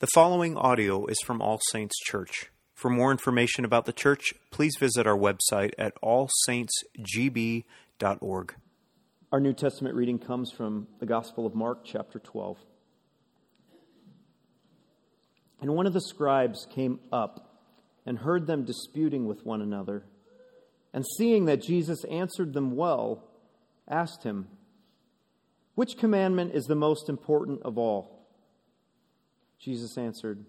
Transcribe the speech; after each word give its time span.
The 0.00 0.08
following 0.14 0.56
audio 0.56 1.04
is 1.04 1.18
from 1.26 1.42
All 1.42 1.58
Saints 1.72 1.98
Church. 1.98 2.50
For 2.72 2.88
more 2.88 3.10
information 3.10 3.66
about 3.66 3.84
the 3.84 3.92
church, 3.92 4.32
please 4.50 4.72
visit 4.80 5.06
our 5.06 5.14
website 5.14 5.72
at 5.76 5.92
allsaintsgb.org. 6.02 8.54
Our 9.30 9.40
New 9.40 9.52
Testament 9.52 9.94
reading 9.94 10.18
comes 10.18 10.52
from 10.52 10.86
the 11.00 11.04
Gospel 11.04 11.44
of 11.44 11.54
Mark, 11.54 11.84
chapter 11.84 12.18
12. 12.18 12.56
And 15.60 15.74
one 15.74 15.86
of 15.86 15.92
the 15.92 16.00
scribes 16.00 16.66
came 16.74 17.00
up 17.12 17.60
and 18.06 18.20
heard 18.20 18.46
them 18.46 18.64
disputing 18.64 19.26
with 19.26 19.44
one 19.44 19.60
another. 19.60 20.06
And 20.94 21.04
seeing 21.18 21.44
that 21.44 21.60
Jesus 21.60 22.04
answered 22.04 22.54
them 22.54 22.74
well, 22.74 23.28
asked 23.86 24.22
him, 24.22 24.48
Which 25.74 25.98
commandment 25.98 26.54
is 26.54 26.64
the 26.64 26.74
most 26.74 27.10
important 27.10 27.60
of 27.64 27.76
all? 27.76 28.19
Jesus 29.60 29.98
answered, 29.98 30.44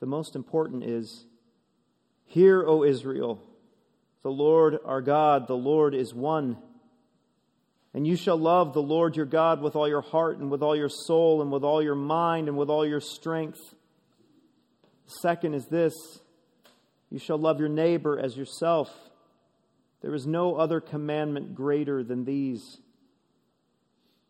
The 0.00 0.06
most 0.06 0.36
important 0.36 0.84
is, 0.84 1.24
Hear, 2.26 2.62
O 2.66 2.84
Israel, 2.84 3.42
the 4.22 4.30
Lord 4.30 4.78
our 4.84 5.00
God, 5.00 5.48
the 5.48 5.56
Lord 5.56 5.94
is 5.94 6.12
one. 6.12 6.58
And 7.94 8.06
you 8.06 8.16
shall 8.16 8.36
love 8.36 8.74
the 8.74 8.82
Lord 8.82 9.16
your 9.16 9.24
God 9.24 9.62
with 9.62 9.74
all 9.74 9.88
your 9.88 10.02
heart 10.02 10.38
and 10.38 10.50
with 10.50 10.62
all 10.62 10.76
your 10.76 10.90
soul 10.90 11.40
and 11.40 11.50
with 11.50 11.64
all 11.64 11.82
your 11.82 11.94
mind 11.94 12.46
and 12.46 12.58
with 12.58 12.68
all 12.68 12.86
your 12.86 13.00
strength. 13.00 13.58
The 15.06 15.14
second 15.22 15.54
is 15.54 15.66
this 15.66 15.94
you 17.10 17.18
shall 17.18 17.38
love 17.38 17.58
your 17.58 17.70
neighbor 17.70 18.18
as 18.18 18.36
yourself. 18.36 18.90
There 20.02 20.14
is 20.14 20.26
no 20.26 20.56
other 20.56 20.80
commandment 20.80 21.54
greater 21.54 22.04
than 22.04 22.24
these. 22.24 22.78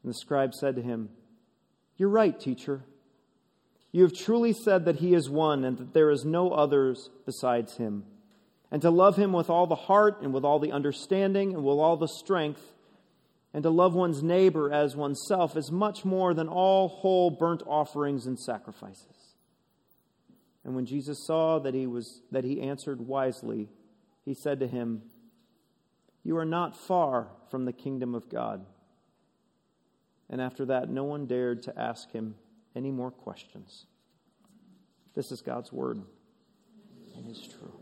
And 0.03 0.11
the 0.11 0.15
scribe 0.15 0.55
said 0.55 0.77
to 0.77 0.83
him, 0.83 1.11
You're 1.97 2.09
right, 2.09 2.39
teacher. 2.39 2.85
You 3.93 4.03
have 4.03 4.13
truly 4.13 4.53
said 4.53 4.85
that 4.85 4.97
He 4.97 5.15
is 5.15 5.31
one 5.31 5.65
and 5.65 5.79
that 5.79 5.95
there 5.95 6.11
is 6.11 6.25
no 6.25 6.51
others 6.51 7.11
besides 7.25 7.77
Him. 7.77 8.05
And 8.71 8.83
to 8.83 8.91
love 8.91 9.17
Him 9.17 9.33
with 9.33 9.49
all 9.49 9.67
the 9.67 9.75
heart 9.75 10.21
and 10.23 10.33
with 10.33 10.45
all 10.45 10.59
the 10.59 10.73
understanding 10.73 11.55
and 11.55 11.65
with 11.65 11.79
all 11.79 11.97
the 11.97 12.09
strength, 12.09 12.75
and 13.55 13.63
to 13.63 13.71
love 13.71 13.95
one's 13.95 14.23
neighbor 14.23 14.71
as 14.71 14.95
oneself 14.95 15.57
is 15.57 15.73
much 15.73 16.05
more 16.05 16.35
than 16.35 16.49
all 16.49 16.89
whole 16.89 17.31
burnt 17.31 17.63
offerings 17.67 18.27
and 18.27 18.39
sacrifices. 18.39 19.35
And 20.65 20.75
when 20.75 20.85
Jesus 20.85 21.27
saw 21.27 21.59
that 21.61 21.73
he, 21.73 21.87
was, 21.87 22.21
that 22.31 22.45
he 22.45 22.61
answered 22.61 23.01
wisely, 23.01 23.71
he 24.27 24.35
said 24.35 24.61
to 24.61 24.69
him, 24.69 25.01
You 26.23 26.37
are 26.37 26.45
not 26.45 26.77
far 26.77 27.29
from 27.51 27.65
the 27.65 27.73
kingdom 27.73 28.15
of 28.15 28.29
God. 28.29 28.67
And 30.29 30.43
after 30.43 30.67
that, 30.67 30.91
no 30.91 31.05
one 31.05 31.25
dared 31.25 31.63
to 31.63 31.79
ask 31.79 32.13
him 32.13 32.35
any 32.75 32.91
more 32.91 33.11
questions. 33.11 33.87
This 35.15 35.33
is 35.33 35.41
God's 35.41 35.73
word. 35.73 36.01
It 37.17 37.31
is 37.31 37.49
true. 37.59 37.73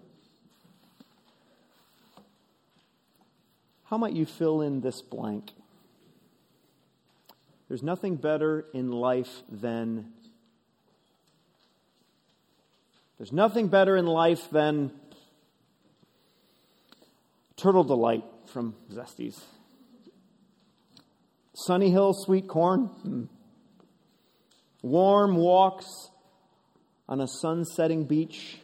How 3.84 3.98
might 3.98 4.14
you 4.14 4.26
fill 4.26 4.62
in 4.62 4.80
this 4.80 5.00
blank? 5.02 5.52
There's 7.68 7.82
nothing 7.82 8.16
better 8.16 8.66
in 8.72 8.90
life 8.90 9.42
than. 9.50 10.12
There's 13.18 13.32
nothing 13.32 13.68
better 13.68 13.96
in 13.96 14.06
life 14.06 14.50
than 14.50 14.90
Turtle 17.56 17.84
Delight 17.84 18.24
from 18.46 18.74
Zesties. 18.92 19.40
Sunny 21.54 21.90
Hill 21.90 22.12
sweet 22.12 22.48
corn. 22.48 22.86
Hmm. 22.86 23.24
Warm 24.86 25.34
walks 25.34 26.12
on 27.08 27.20
a 27.20 27.26
sunsetting 27.26 28.04
beach, 28.04 28.58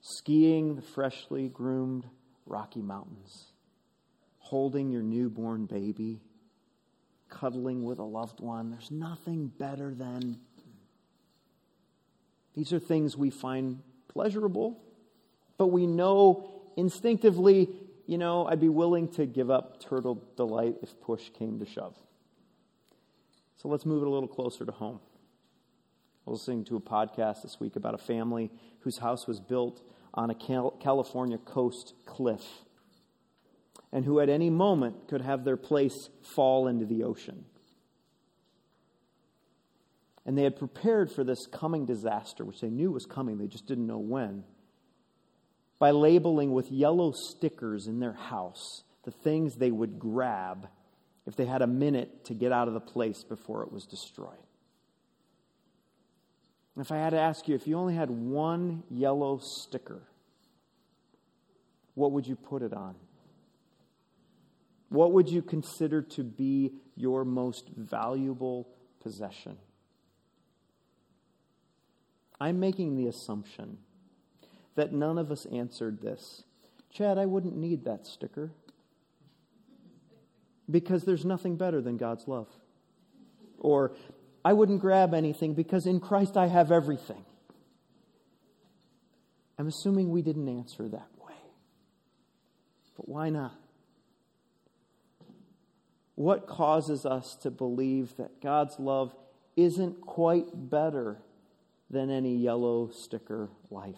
skiing 0.00 0.74
the 0.74 0.82
freshly 0.82 1.46
groomed 1.46 2.08
Rocky 2.44 2.82
Mountains, 2.82 3.52
holding 4.40 4.90
your 4.90 5.02
newborn 5.02 5.66
baby, 5.66 6.22
cuddling 7.28 7.84
with 7.84 8.00
a 8.00 8.04
loved 8.04 8.40
one. 8.40 8.72
There's 8.72 8.90
nothing 8.90 9.46
better 9.46 9.94
than. 9.94 10.40
These 12.56 12.72
are 12.72 12.80
things 12.80 13.16
we 13.16 13.30
find 13.30 13.82
pleasurable, 14.08 14.76
but 15.56 15.68
we 15.68 15.86
know 15.86 16.50
instinctively, 16.76 17.68
you 18.08 18.18
know, 18.18 18.44
I'd 18.48 18.60
be 18.60 18.68
willing 18.68 19.06
to 19.12 19.24
give 19.24 19.52
up 19.52 19.80
turtle 19.88 20.20
delight 20.36 20.78
if 20.82 21.00
push 21.00 21.30
came 21.38 21.60
to 21.60 21.64
shove. 21.64 21.94
So 23.56 23.68
let's 23.68 23.86
move 23.86 24.02
it 24.02 24.06
a 24.06 24.10
little 24.10 24.28
closer 24.28 24.64
to 24.64 24.72
home. 24.72 25.00
I 26.26 26.30
was 26.30 26.40
listening 26.40 26.64
to 26.64 26.76
a 26.76 26.80
podcast 26.80 27.42
this 27.42 27.58
week 27.58 27.76
about 27.76 27.94
a 27.94 27.98
family 27.98 28.50
whose 28.80 28.98
house 28.98 29.26
was 29.26 29.40
built 29.40 29.80
on 30.12 30.30
a 30.30 30.34
California 30.34 31.38
coast 31.38 31.94
cliff 32.04 32.44
and 33.92 34.04
who 34.04 34.20
at 34.20 34.28
any 34.28 34.50
moment 34.50 35.08
could 35.08 35.22
have 35.22 35.44
their 35.44 35.56
place 35.56 36.10
fall 36.20 36.68
into 36.68 36.84
the 36.84 37.04
ocean. 37.04 37.44
And 40.26 40.36
they 40.36 40.42
had 40.42 40.56
prepared 40.56 41.10
for 41.10 41.22
this 41.22 41.46
coming 41.46 41.86
disaster, 41.86 42.44
which 42.44 42.60
they 42.60 42.70
knew 42.70 42.90
was 42.90 43.06
coming, 43.06 43.38
they 43.38 43.46
just 43.46 43.66
didn't 43.66 43.86
know 43.86 43.98
when, 43.98 44.44
by 45.78 45.92
labeling 45.92 46.52
with 46.52 46.70
yellow 46.72 47.12
stickers 47.12 47.86
in 47.86 48.00
their 48.00 48.14
house 48.14 48.82
the 49.04 49.12
things 49.12 49.54
they 49.54 49.70
would 49.70 49.98
grab 49.98 50.68
if 51.26 51.36
they 51.36 51.44
had 51.44 51.62
a 51.62 51.66
minute 51.66 52.24
to 52.26 52.34
get 52.34 52.52
out 52.52 52.68
of 52.68 52.74
the 52.74 52.80
place 52.80 53.24
before 53.24 53.62
it 53.62 53.72
was 53.72 53.84
destroyed. 53.84 54.34
And 56.74 56.84
if 56.84 56.92
I 56.92 56.98
had 56.98 57.10
to 57.10 57.18
ask 57.18 57.48
you, 57.48 57.54
if 57.54 57.66
you 57.66 57.76
only 57.76 57.94
had 57.94 58.10
one 58.10 58.84
yellow 58.90 59.40
sticker, 59.42 60.02
what 61.94 62.12
would 62.12 62.26
you 62.26 62.36
put 62.36 62.62
it 62.62 62.72
on? 62.72 62.94
What 64.88 65.12
would 65.12 65.28
you 65.28 65.42
consider 65.42 66.02
to 66.02 66.22
be 66.22 66.72
your 66.94 67.24
most 67.24 67.70
valuable 67.76 68.68
possession? 69.02 69.56
I'm 72.38 72.60
making 72.60 72.96
the 72.96 73.08
assumption 73.08 73.78
that 74.74 74.92
none 74.92 75.18
of 75.18 75.32
us 75.32 75.46
answered 75.46 76.02
this. 76.02 76.44
Chad, 76.90 77.18
I 77.18 77.26
wouldn't 77.26 77.56
need 77.56 77.84
that 77.84 78.06
sticker 78.06 78.52
because 80.70 81.04
there's 81.04 81.24
nothing 81.24 81.56
better 81.56 81.80
than 81.80 81.96
God's 81.96 82.26
love. 82.26 82.48
Or, 83.58 83.92
I 84.44 84.52
wouldn't 84.52 84.80
grab 84.80 85.14
anything 85.14 85.54
because 85.54 85.86
in 85.86 86.00
Christ 86.00 86.36
I 86.36 86.46
have 86.46 86.70
everything. 86.70 87.24
I'm 89.58 89.68
assuming 89.68 90.10
we 90.10 90.22
didn't 90.22 90.48
answer 90.48 90.88
that 90.88 91.08
way. 91.18 91.34
But 92.96 93.08
why 93.08 93.30
not? 93.30 93.58
What 96.14 96.46
causes 96.46 97.04
us 97.04 97.36
to 97.42 97.50
believe 97.50 98.16
that 98.16 98.40
God's 98.40 98.78
love 98.78 99.14
isn't 99.56 100.00
quite 100.00 100.46
better 100.52 101.18
than 101.90 102.10
any 102.10 102.36
yellow 102.36 102.90
sticker 102.90 103.48
life? 103.70 103.94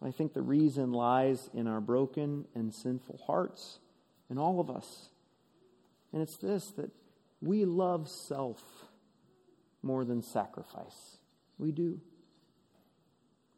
I 0.00 0.12
think 0.12 0.32
the 0.32 0.42
reason 0.42 0.92
lies 0.92 1.50
in 1.54 1.66
our 1.66 1.80
broken 1.80 2.46
and 2.54 2.72
sinful 2.72 3.20
hearts 3.26 3.80
in 4.30 4.38
all 4.38 4.60
of 4.60 4.70
us. 4.70 5.10
And 6.12 6.22
it's 6.22 6.36
this 6.36 6.70
that 6.72 6.90
we 7.40 7.64
love 7.64 8.08
self 8.08 8.62
more 9.82 10.04
than 10.04 10.22
sacrifice. 10.22 11.18
We 11.58 11.72
do. 11.72 12.00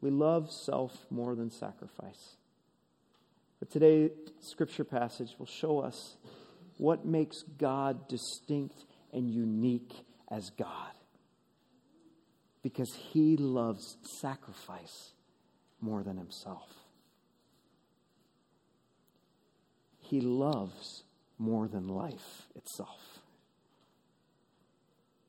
We 0.01 0.11
love 0.11 0.51
self 0.51 1.07
more 1.11 1.35
than 1.35 1.51
sacrifice. 1.51 2.37
But 3.59 3.71
today's 3.71 4.11
scripture 4.41 4.85
passage 4.85 5.35
will 5.39 5.47
show 5.47 5.81
us 5.81 6.17
what 6.79 7.05
makes 7.05 7.43
God 7.59 8.09
distinct 8.09 8.87
and 9.13 9.29
unique 9.29 9.93
as 10.31 10.51
God. 10.51 10.93
Because 12.63 12.95
he 12.95 13.37
loves 13.37 13.97
sacrifice 14.03 15.13
more 15.81 16.03
than 16.03 16.17
himself. 16.17 16.69
He 20.11 20.21
loves 20.21 21.05
more 21.39 21.69
than 21.69 21.87
life 21.87 22.49
itself. 22.57 23.21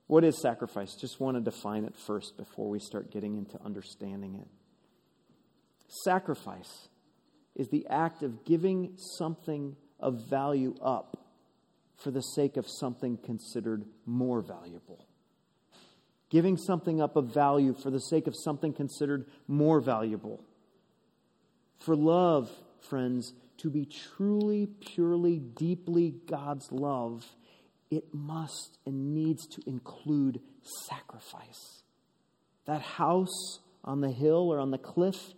What 0.08 0.24
is 0.24 0.42
sacrifice? 0.42 0.96
Just 1.00 1.20
want 1.20 1.38
to 1.38 1.42
define 1.42 1.86
it 1.86 1.96
first 1.96 2.36
before 2.36 2.68
we 2.68 2.80
start 2.80 3.12
getting 3.12 3.38
into 3.38 3.62
understanding 3.64 4.34
it. 4.42 4.48
Sacrifice 6.04 6.90
is 7.56 7.70
the 7.70 7.86
act 7.92 8.24
of 8.24 8.44
giving 8.44 8.98
something 9.20 9.76
of 10.00 10.28
value 10.28 10.76
up 10.84 11.16
for 11.98 12.10
the 12.10 12.22
sake 12.22 12.58
of 12.58 12.66
something 12.68 13.18
considered 13.24 13.86
more 14.08 14.42
valuable. 14.42 15.06
Giving 16.32 16.58
something 16.58 17.00
up 17.00 17.16
of 17.16 17.32
value 17.32 17.76
for 17.76 17.92
the 17.92 18.00
sake 18.00 18.26
of 18.26 18.34
something 18.36 18.74
considered 18.74 19.28
more 19.48 19.80
valuable. 19.80 20.44
For 21.78 21.96
love, 21.96 22.50
friends, 22.90 23.34
to 23.62 23.70
be 23.70 23.86
truly, 23.86 24.68
purely, 24.80 25.40
deeply 25.40 26.16
God's 26.28 26.72
love, 26.72 27.26
it 27.90 28.14
must 28.14 28.78
and 28.86 29.14
needs 29.14 29.46
to 29.48 29.62
include 29.68 30.40
sacrifice. 30.88 31.84
That 32.66 32.82
house 32.82 33.60
on 33.84 34.02
the 34.02 34.12
hill 34.12 34.52
or 34.52 34.60
on 34.60 34.72
the 34.72 34.78
cliff 34.78 35.34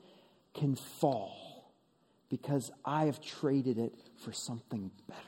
can 0.53 0.75
fall 0.75 1.71
because 2.29 2.71
I 2.85 3.05
have 3.05 3.21
traded 3.21 3.77
it 3.77 3.93
for 4.23 4.31
something 4.31 4.91
better. 5.07 5.19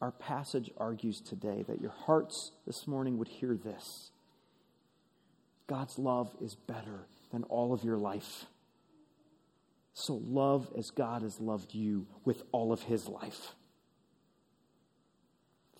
Our 0.00 0.12
passage 0.12 0.70
argues 0.76 1.20
today 1.20 1.64
that 1.66 1.80
your 1.80 1.90
hearts 1.90 2.52
this 2.66 2.86
morning 2.86 3.18
would 3.18 3.28
hear 3.28 3.56
this 3.56 4.10
God's 5.66 5.98
love 5.98 6.30
is 6.40 6.54
better 6.54 7.06
than 7.32 7.42
all 7.44 7.72
of 7.72 7.82
your 7.82 7.98
life. 7.98 8.46
So 9.98 10.20
love 10.22 10.68
as 10.76 10.90
God 10.90 11.22
has 11.22 11.40
loved 11.40 11.74
you 11.74 12.06
with 12.22 12.42
all 12.52 12.70
of 12.70 12.82
his 12.82 13.08
life. 13.08 13.54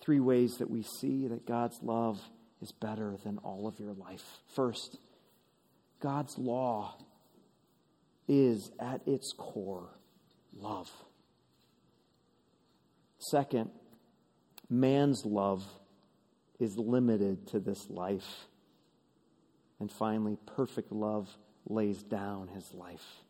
Three 0.01 0.19
ways 0.19 0.57
that 0.57 0.71
we 0.71 0.81
see 0.81 1.27
that 1.27 1.45
God's 1.45 1.77
love 1.83 2.19
is 2.59 2.71
better 2.71 3.15
than 3.23 3.37
all 3.37 3.67
of 3.67 3.79
your 3.79 3.93
life. 3.93 4.23
First, 4.55 4.97
God's 5.99 6.35
law 6.35 6.97
is 8.27 8.71
at 8.79 9.07
its 9.07 9.33
core 9.37 9.89
love. 10.59 10.89
Second, 13.19 13.69
man's 14.67 15.25
love 15.25 15.63
is 16.59 16.75
limited 16.75 17.45
to 17.49 17.59
this 17.59 17.87
life. 17.87 18.47
And 19.79 19.91
finally, 19.91 20.39
perfect 20.55 20.91
love 20.91 21.29
lays 21.69 22.01
down 22.01 22.47
his 22.47 22.73
life. 22.73 23.23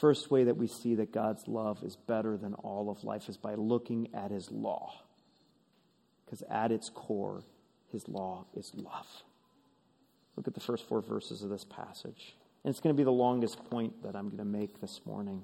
First 0.00 0.30
way 0.30 0.44
that 0.44 0.56
we 0.56 0.66
see 0.66 0.96
that 0.96 1.12
God's 1.12 1.46
love 1.46 1.82
is 1.84 1.96
better 2.08 2.36
than 2.36 2.54
all 2.54 2.90
of 2.90 3.04
life 3.04 3.28
is 3.28 3.36
by 3.36 3.54
looking 3.54 4.08
at 4.12 4.30
his 4.30 4.50
law. 4.50 4.92
Because 6.24 6.42
at 6.50 6.72
its 6.72 6.90
core, 6.92 7.44
his 7.92 8.08
law 8.08 8.46
is 8.56 8.72
love. 8.74 9.06
Look 10.36 10.48
at 10.48 10.54
the 10.54 10.60
first 10.60 10.88
four 10.88 11.00
verses 11.00 11.42
of 11.42 11.50
this 11.50 11.64
passage. 11.64 12.34
And 12.64 12.70
it's 12.70 12.80
going 12.80 12.94
to 12.94 12.98
be 12.98 13.04
the 13.04 13.12
longest 13.12 13.58
point 13.70 14.02
that 14.02 14.16
I'm 14.16 14.26
going 14.26 14.38
to 14.38 14.44
make 14.44 14.80
this 14.80 15.00
morning. 15.04 15.42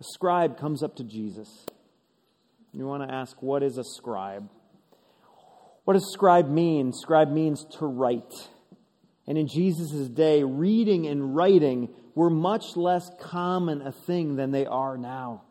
A 0.00 0.04
scribe 0.04 0.58
comes 0.58 0.82
up 0.82 0.96
to 0.96 1.04
Jesus. 1.04 1.48
You 2.72 2.86
want 2.86 3.08
to 3.08 3.14
ask, 3.14 3.40
what 3.40 3.62
is 3.62 3.78
a 3.78 3.84
scribe? 3.84 4.48
What 5.84 5.94
does 5.94 6.12
scribe 6.12 6.48
mean? 6.48 6.92
Scribe 6.92 7.30
means 7.30 7.64
to 7.78 7.86
write. 7.86 8.32
And 9.28 9.36
in 9.36 9.46
Jesus' 9.46 10.08
day, 10.08 10.42
reading 10.42 11.06
and 11.06 11.36
writing 11.36 11.90
were 12.14 12.30
much 12.30 12.76
less 12.76 13.10
common 13.20 13.82
a 13.82 13.92
thing 13.92 14.36
than 14.36 14.50
they 14.52 14.64
are 14.64 14.96
now. 14.96 15.42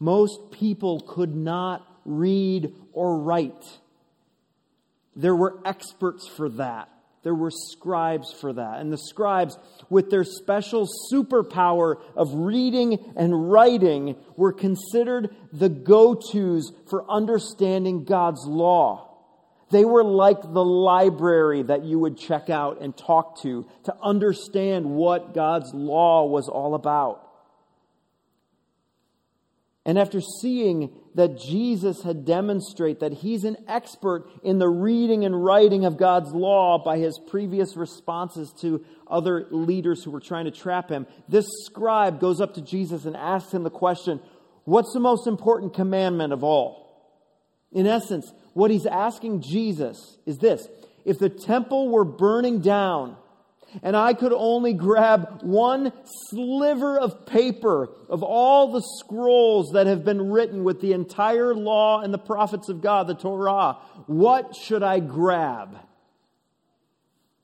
Most 0.00 0.50
people 0.50 1.04
could 1.06 1.36
not 1.36 1.86
read 2.06 2.72
or 2.94 3.18
write. 3.18 3.64
There 5.14 5.36
were 5.36 5.60
experts 5.66 6.26
for 6.26 6.48
that. 6.48 6.88
There 7.24 7.34
were 7.34 7.50
scribes 7.50 8.32
for 8.32 8.54
that. 8.54 8.80
And 8.80 8.90
the 8.90 8.98
scribes, 8.98 9.58
with 9.90 10.10
their 10.10 10.24
special 10.24 10.88
superpower 11.12 11.96
of 12.16 12.34
reading 12.34 13.12
and 13.16 13.50
writing, 13.50 14.16
were 14.36 14.52
considered 14.52 15.34
the 15.52 15.68
go 15.68 16.14
tos 16.14 16.72
for 16.88 17.10
understanding 17.10 18.04
God's 18.04 18.46
law. 18.46 19.13
They 19.70 19.84
were 19.84 20.04
like 20.04 20.40
the 20.42 20.64
library 20.64 21.62
that 21.62 21.84
you 21.84 21.98
would 21.98 22.18
check 22.18 22.50
out 22.50 22.80
and 22.80 22.96
talk 22.96 23.42
to 23.42 23.66
to 23.84 23.94
understand 24.02 24.86
what 24.86 25.34
God's 25.34 25.72
law 25.72 26.26
was 26.26 26.48
all 26.48 26.74
about. 26.74 27.24
And 29.86 29.98
after 29.98 30.20
seeing 30.40 30.90
that 31.14 31.38
Jesus 31.38 32.02
had 32.02 32.24
demonstrated 32.24 33.00
that 33.00 33.12
he's 33.12 33.44
an 33.44 33.56
expert 33.68 34.26
in 34.42 34.58
the 34.58 34.68
reading 34.68 35.24
and 35.24 35.44
writing 35.44 35.84
of 35.84 35.98
God's 35.98 36.32
law 36.32 36.82
by 36.82 36.98
his 36.98 37.20
previous 37.28 37.76
responses 37.76 38.52
to 38.62 38.82
other 39.06 39.46
leaders 39.50 40.02
who 40.02 40.10
were 40.10 40.20
trying 40.20 40.46
to 40.46 40.50
trap 40.50 40.88
him, 40.88 41.06
this 41.28 41.44
scribe 41.66 42.18
goes 42.18 42.40
up 42.40 42.54
to 42.54 42.62
Jesus 42.62 43.04
and 43.04 43.14
asks 43.14 43.52
him 43.52 43.62
the 43.62 43.70
question, 43.70 44.20
What's 44.64 44.94
the 44.94 45.00
most 45.00 45.26
important 45.26 45.74
commandment 45.74 46.32
of 46.32 46.42
all? 46.42 46.83
In 47.74 47.86
essence, 47.86 48.32
what 48.54 48.70
he's 48.70 48.86
asking 48.86 49.42
Jesus 49.42 50.16
is 50.24 50.38
this 50.38 50.66
if 51.04 51.18
the 51.18 51.28
temple 51.28 51.90
were 51.90 52.04
burning 52.04 52.60
down, 52.60 53.16
and 53.82 53.96
I 53.96 54.14
could 54.14 54.32
only 54.32 54.72
grab 54.72 55.42
one 55.42 55.92
sliver 56.30 56.98
of 56.98 57.26
paper 57.26 57.90
of 58.08 58.22
all 58.22 58.72
the 58.72 58.82
scrolls 59.00 59.72
that 59.72 59.88
have 59.88 60.04
been 60.04 60.30
written 60.30 60.62
with 60.62 60.80
the 60.80 60.92
entire 60.92 61.54
law 61.54 62.00
and 62.00 62.14
the 62.14 62.18
prophets 62.18 62.68
of 62.68 62.80
God, 62.80 63.08
the 63.08 63.14
Torah, 63.14 63.78
what 64.06 64.54
should 64.54 64.84
I 64.84 65.00
grab? 65.00 65.76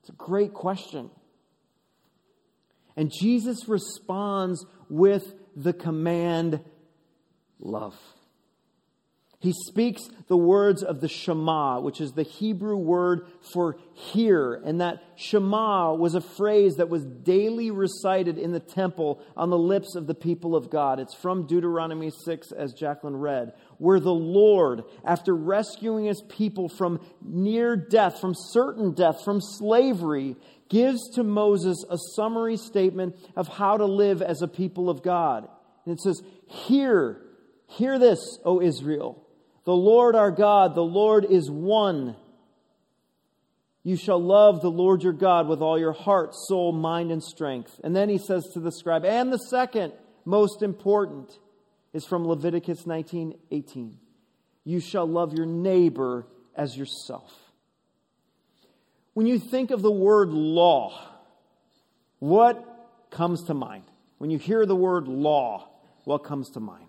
It's 0.01 0.11
a 0.11 0.13
great 0.13 0.55
question. 0.55 1.11
And 2.97 3.13
Jesus 3.13 3.69
responds 3.69 4.65
with 4.89 5.35
the 5.57 5.73
command 5.73 6.61
love. 7.59 7.99
He 9.41 9.55
speaks 9.69 10.03
the 10.29 10.37
words 10.37 10.83
of 10.83 11.01
the 11.01 11.09
Shema, 11.09 11.81
which 11.81 11.99
is 11.99 12.13
the 12.13 12.25
Hebrew 12.25 12.77
word 12.77 13.27
for 13.55 13.79
hear. 13.95 14.61
And 14.63 14.83
that 14.83 15.03
Shema 15.17 15.95
was 15.95 16.15
a 16.15 16.21
phrase 16.21 16.75
that 16.75 16.91
was 16.91 17.07
daily 17.07 17.71
recited 17.71 18.37
in 18.37 18.53
the 18.53 18.61
temple 18.61 19.19
on 19.39 19.49
the 19.49 19.57
lips 19.57 19.95
of 19.97 20.07
the 20.07 20.15
people 20.15 20.55
of 20.55 20.69
God. 20.69 21.01
It's 21.01 21.15
from 21.15 21.47
Deuteronomy 21.47 22.11
6, 22.27 22.53
as 22.53 22.75
Jacqueline 22.75 23.17
read, 23.17 23.55
where 23.79 23.99
the 23.99 24.13
Lord, 24.13 24.83
after 25.07 25.35
rescuing 25.35 26.05
his 26.05 26.23
people 26.29 26.69
from 26.69 27.01
near 27.25 27.77
death, 27.77 28.21
from 28.21 28.35
certain 28.35 28.93
death, 28.93 29.25
from 29.25 29.41
slavery, 29.41 30.37
gives 30.69 31.01
to 31.15 31.25
Moses 31.25 31.83
a 31.89 31.97
summary 32.15 32.59
statement 32.59 33.17
of 33.37 33.49
how 33.49 33.79
to 33.79 33.87
live 33.87 34.21
as 34.21 34.43
a 34.43 34.49
people 34.49 34.91
of 34.91 35.03
God. 35.03 35.49
And 35.87 35.95
it 35.95 36.01
says, 36.03 36.21
Hear, 36.47 37.23
hear 37.69 37.99
this, 37.99 38.39
O 38.45 38.61
Israel. 38.61 39.27
The 39.65 39.75
Lord 39.75 40.15
our 40.15 40.31
God, 40.31 40.75
the 40.75 40.83
Lord 40.83 41.25
is 41.25 41.51
one. 41.51 42.17
You 43.83 43.97
shall 43.97 44.23
love 44.23 44.61
the 44.61 44.71
Lord 44.71 45.03
your 45.03 45.13
God 45.13 45.49
with 45.49 45.61
all 45.61 45.79
your 45.79 45.93
heart, 45.93 46.35
soul, 46.35 46.73
mind, 46.73 47.11
and 47.11 47.23
strength. 47.23 47.81
And 47.83 47.95
then 47.95 48.09
he 48.09 48.19
says 48.19 48.47
to 48.53 48.61
the 48.61 48.73
scribe, 48.73 49.05
and 49.05 49.33
the 49.33 49.39
second 49.39 49.93
most 50.25 50.63
important 50.63 51.39
is 51.93 52.07
from 52.07 52.27
Leviticus 52.27 52.87
19 52.87 53.35
18. 53.51 53.99
You 54.65 54.81
shall 54.81 55.07
love 55.07 55.33
your 55.33 55.47
neighbor 55.47 56.27
as 56.55 56.77
yourself. 56.77 57.33
When 59.15 59.27
you 59.27 59.39
think 59.39 59.71
of 59.71 59.83
the 59.83 59.91
word 59.91 60.31
law, 60.31 60.99
what 62.19 62.65
comes 63.11 63.45
to 63.45 63.55
mind? 63.55 63.85
When 64.19 64.31
you 64.31 64.39
hear 64.39 64.67
the 64.67 64.77
word 64.77 65.09
law, 65.09 65.69
what 66.05 66.23
comes 66.25 66.51
to 66.51 66.61
mind? 66.61 66.87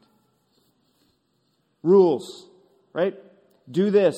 Rules, 1.84 2.48
right? 2.94 3.16
Do 3.70 3.92
this, 3.92 4.16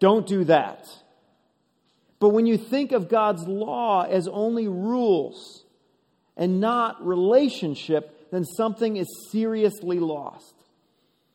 don't 0.00 0.26
do 0.26 0.44
that. 0.44 0.86
But 2.18 2.30
when 2.30 2.46
you 2.46 2.56
think 2.56 2.92
of 2.92 3.08
God's 3.08 3.46
law 3.48 4.02
as 4.02 4.28
only 4.28 4.68
rules 4.68 5.64
and 6.36 6.60
not 6.60 7.04
relationship, 7.04 8.30
then 8.30 8.44
something 8.44 8.96
is 8.96 9.28
seriously 9.30 9.98
lost. 9.98 10.54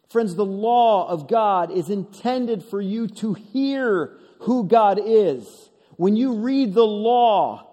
Friends, 0.10 0.36
the 0.36 0.46
law 0.46 1.08
of 1.10 1.28
God 1.28 1.72
is 1.72 1.90
intended 1.90 2.64
for 2.64 2.80
you 2.80 3.08
to 3.20 3.34
hear 3.34 4.18
who 4.40 4.66
God 4.66 5.00
is. 5.04 5.70
When 5.98 6.16
you 6.16 6.36
read 6.36 6.74
the 6.74 6.86
law, 6.86 7.68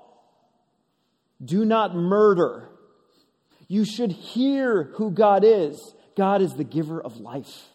do 1.45 1.65
not 1.65 1.95
murder. 1.95 2.69
You 3.69 3.85
should 3.85 4.11
hear 4.11 4.91
who 4.95 5.11
God 5.11 5.45
is. 5.45 5.95
God 6.17 6.43
is 6.43 6.55
the 6.55 6.65
giver 6.65 7.01
of 7.01 7.21
life. 7.21 7.69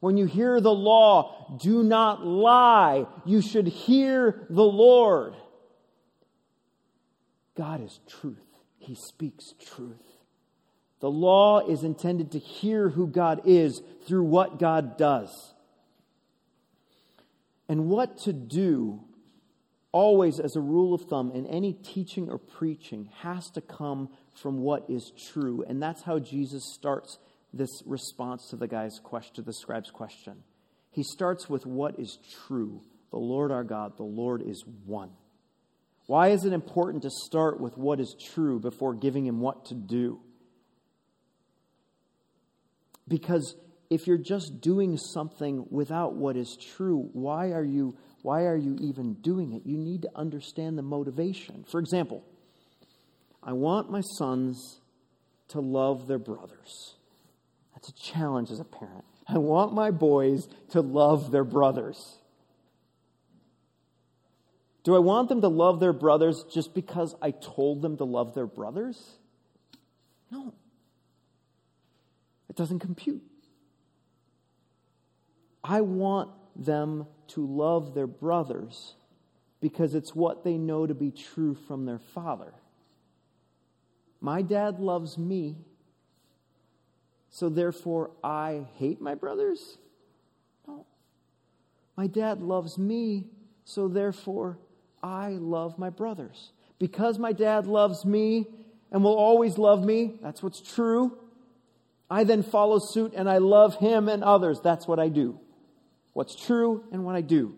When 0.00 0.16
you 0.16 0.24
hear 0.24 0.60
the 0.60 0.72
law, 0.72 1.58
do 1.60 1.82
not 1.82 2.26
lie. 2.26 3.06
You 3.24 3.42
should 3.42 3.68
hear 3.68 4.46
the 4.48 4.64
Lord. 4.64 5.34
God 7.56 7.82
is 7.82 8.00
truth, 8.08 8.38
He 8.78 8.94
speaks 8.94 9.54
truth. 9.60 9.96
The 11.00 11.10
law 11.10 11.60
is 11.60 11.82
intended 11.82 12.32
to 12.32 12.38
hear 12.38 12.90
who 12.90 13.06
God 13.06 13.42
is 13.44 13.82
through 14.06 14.24
what 14.24 14.58
God 14.58 14.98
does. 14.98 15.54
And 17.68 17.88
what 17.88 18.18
to 18.18 18.32
do, 18.32 19.00
always 19.92 20.40
as 20.40 20.56
a 20.56 20.60
rule 20.60 20.92
of 20.92 21.02
thumb, 21.02 21.30
in 21.32 21.46
any 21.46 21.72
teaching 21.72 22.28
or 22.28 22.36
preaching, 22.36 23.08
has 23.20 23.50
to 23.50 23.60
come 23.60 24.10
from 24.34 24.58
what 24.58 24.88
is 24.88 25.12
true. 25.32 25.64
And 25.66 25.82
that's 25.82 26.02
how 26.02 26.18
Jesus 26.18 26.64
starts 26.64 27.18
this 27.52 27.82
response 27.86 28.48
to 28.50 28.56
the 28.56 28.68
guy's 28.68 28.98
question, 29.02 29.34
to 29.36 29.42
the 29.42 29.52
scribe's 29.52 29.90
question. 29.90 30.42
He 30.90 31.02
starts 31.02 31.48
with 31.48 31.66
what 31.66 31.98
is 31.98 32.18
true. 32.46 32.82
The 33.10 33.18
Lord 33.18 33.50
our 33.50 33.64
God, 33.64 33.96
the 33.96 34.02
Lord 34.02 34.42
is 34.42 34.64
one. 34.86 35.10
Why 36.06 36.28
is 36.28 36.44
it 36.44 36.52
important 36.52 37.02
to 37.04 37.10
start 37.10 37.60
with 37.60 37.76
what 37.76 38.00
is 38.00 38.16
true 38.34 38.58
before 38.58 38.94
giving 38.94 39.26
him 39.26 39.40
what 39.40 39.66
to 39.66 39.74
do? 39.74 40.20
Because 43.06 43.56
if 43.90 44.06
you're 44.06 44.18
just 44.18 44.60
doing 44.60 44.96
something 44.96 45.66
without 45.70 46.14
what 46.14 46.36
is 46.36 46.56
true, 46.76 47.08
why 47.12 47.50
are 47.50 47.64
you 47.64 47.96
Why 48.22 48.42
are 48.42 48.56
you 48.56 48.76
even 48.80 49.14
doing 49.14 49.54
it? 49.54 49.62
You 49.64 49.78
need 49.78 50.02
to 50.02 50.10
understand 50.14 50.76
the 50.76 50.82
motivation. 50.82 51.64
For 51.70 51.80
example, 51.80 52.22
I 53.42 53.52
want 53.52 53.90
my 53.90 54.02
sons 54.18 54.80
to 55.48 55.60
love 55.60 56.06
their 56.06 56.18
brothers. 56.18 56.96
That's 57.80 57.88
a 57.88 58.02
challenge 58.12 58.50
as 58.50 58.60
a 58.60 58.64
parent. 58.64 59.04
I 59.26 59.38
want 59.38 59.72
my 59.72 59.90
boys 59.90 60.48
to 60.70 60.80
love 60.80 61.30
their 61.30 61.44
brothers. 61.44 62.18
Do 64.82 64.94
I 64.94 64.98
want 64.98 65.28
them 65.28 65.40
to 65.40 65.48
love 65.48 65.80
their 65.80 65.92
brothers 65.92 66.44
just 66.44 66.74
because 66.74 67.14
I 67.22 67.30
told 67.30 67.80
them 67.80 67.96
to 67.98 68.04
love 68.04 68.34
their 68.34 68.46
brothers? 68.46 69.00
No. 70.30 70.52
It 72.48 72.56
doesn't 72.56 72.80
compute. 72.80 73.22
I 75.62 75.82
want 75.82 76.30
them 76.56 77.06
to 77.28 77.46
love 77.46 77.94
their 77.94 78.06
brothers 78.06 78.94
because 79.60 79.94
it's 79.94 80.14
what 80.14 80.44
they 80.44 80.56
know 80.56 80.86
to 80.86 80.94
be 80.94 81.10
true 81.10 81.54
from 81.54 81.84
their 81.84 81.98
father. 81.98 82.52
My 84.20 84.42
dad 84.42 84.80
loves 84.80 85.16
me, 85.16 85.56
so 87.30 87.48
therefore 87.48 88.10
I 88.22 88.66
hate 88.76 89.00
my 89.00 89.14
brothers? 89.14 89.78
No. 90.66 90.86
My 91.96 92.06
dad 92.06 92.42
loves 92.42 92.76
me, 92.76 93.28
so 93.64 93.88
therefore 93.88 94.58
I 95.02 95.30
love 95.30 95.78
my 95.78 95.90
brothers. 95.90 96.52
Because 96.78 97.18
my 97.18 97.32
dad 97.32 97.66
loves 97.66 98.04
me 98.04 98.46
and 98.90 99.04
will 99.04 99.16
always 99.16 99.58
love 99.58 99.84
me, 99.84 100.18
that's 100.22 100.42
what's 100.42 100.60
true. 100.60 101.16
I 102.10 102.24
then 102.24 102.42
follow 102.42 102.80
suit 102.80 103.12
and 103.14 103.30
I 103.30 103.38
love 103.38 103.76
him 103.76 104.08
and 104.08 104.24
others. 104.24 104.60
That's 104.60 104.88
what 104.88 104.98
I 104.98 105.08
do. 105.08 105.38
What's 106.12 106.34
true 106.34 106.84
and 106.90 107.04
what 107.04 107.14
I 107.14 107.20
do. 107.20 107.54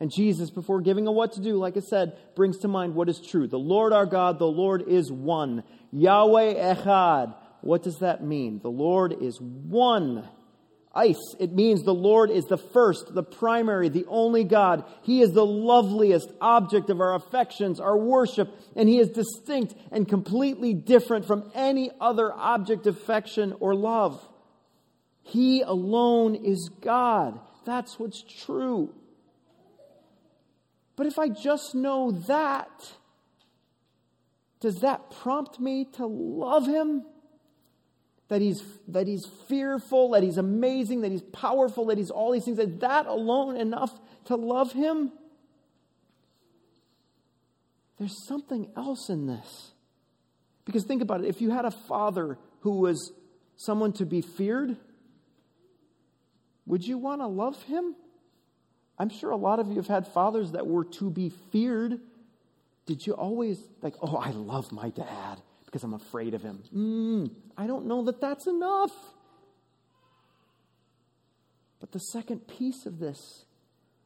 And 0.00 0.10
Jesus, 0.10 0.50
before 0.50 0.80
giving 0.80 1.06
a 1.06 1.12
what 1.12 1.32
to 1.34 1.40
do, 1.40 1.56
like 1.56 1.76
I 1.76 1.80
said, 1.80 2.16
brings 2.34 2.58
to 2.58 2.68
mind 2.68 2.94
what 2.94 3.08
is 3.08 3.20
true. 3.20 3.46
The 3.46 3.58
Lord 3.58 3.92
our 3.92 4.06
God, 4.06 4.40
the 4.40 4.46
Lord 4.46 4.82
is 4.88 5.12
one. 5.12 5.62
Yahweh 5.92 6.74
Echad. 6.74 7.34
What 7.64 7.82
does 7.82 8.00
that 8.00 8.22
mean? 8.22 8.60
The 8.62 8.70
Lord 8.70 9.22
is 9.22 9.40
one. 9.40 10.28
Ice, 10.94 11.34
it 11.40 11.50
means 11.50 11.82
the 11.82 11.94
Lord 11.94 12.30
is 12.30 12.44
the 12.44 12.58
first, 12.58 13.14
the 13.14 13.22
primary, 13.22 13.88
the 13.88 14.04
only 14.06 14.44
God. 14.44 14.84
He 15.02 15.22
is 15.22 15.32
the 15.32 15.46
loveliest 15.46 16.30
object 16.42 16.90
of 16.90 17.00
our 17.00 17.14
affections, 17.14 17.80
our 17.80 17.96
worship, 17.96 18.54
and 18.76 18.86
He 18.86 18.98
is 18.98 19.08
distinct 19.08 19.74
and 19.90 20.06
completely 20.06 20.74
different 20.74 21.24
from 21.24 21.50
any 21.54 21.90
other 22.02 22.34
object 22.34 22.86
of 22.86 22.98
affection 22.98 23.54
or 23.60 23.74
love. 23.74 24.28
He 25.22 25.62
alone 25.62 26.34
is 26.34 26.70
God. 26.82 27.40
That's 27.64 27.98
what's 27.98 28.22
true. 28.44 28.94
But 30.96 31.06
if 31.06 31.18
I 31.18 31.30
just 31.30 31.74
know 31.74 32.12
that, 32.28 32.92
does 34.60 34.80
that 34.80 35.10
prompt 35.10 35.58
me 35.58 35.86
to 35.94 36.04
love 36.04 36.66
Him? 36.66 37.06
That 38.28 38.40
he's, 38.40 38.62
that 38.88 39.06
he's 39.06 39.26
fearful, 39.48 40.10
that 40.10 40.22
he's 40.22 40.38
amazing, 40.38 41.02
that 41.02 41.12
he's 41.12 41.22
powerful, 41.22 41.86
that 41.86 41.98
he's 41.98 42.10
all 42.10 42.32
these 42.32 42.44
things. 42.44 42.58
Is 42.58 42.78
that 42.78 43.06
alone 43.06 43.56
enough 43.56 43.92
to 44.26 44.36
love 44.36 44.72
him? 44.72 45.12
There's 47.98 48.26
something 48.26 48.70
else 48.76 49.08
in 49.08 49.26
this. 49.26 49.72
Because 50.64 50.84
think 50.84 51.02
about 51.02 51.22
it 51.22 51.28
if 51.28 51.40
you 51.40 51.50
had 51.50 51.64
a 51.64 51.70
father 51.70 52.38
who 52.60 52.80
was 52.80 53.12
someone 53.56 53.92
to 53.94 54.06
be 54.06 54.22
feared, 54.22 54.76
would 56.66 56.82
you 56.82 56.96
want 56.96 57.20
to 57.20 57.26
love 57.26 57.62
him? 57.64 57.94
I'm 58.98 59.10
sure 59.10 59.30
a 59.30 59.36
lot 59.36 59.58
of 59.58 59.68
you 59.68 59.76
have 59.76 59.86
had 59.86 60.06
fathers 60.06 60.52
that 60.52 60.66
were 60.66 60.84
to 60.84 61.10
be 61.10 61.30
feared. 61.52 62.00
Did 62.86 63.06
you 63.06 63.12
always, 63.12 63.58
like, 63.82 63.94
oh, 64.00 64.16
I 64.16 64.30
love 64.30 64.72
my 64.72 64.90
dad? 64.90 65.42
Because 65.74 65.82
I'm 65.82 65.94
afraid 65.94 66.34
of 66.34 66.42
him. 66.42 66.62
Mm, 66.72 67.30
I 67.56 67.66
don't 67.66 67.86
know 67.86 68.04
that 68.04 68.20
that's 68.20 68.46
enough. 68.46 68.92
But 71.80 71.90
the 71.90 71.98
second 71.98 72.46
piece 72.46 72.86
of 72.86 73.00
this 73.00 73.44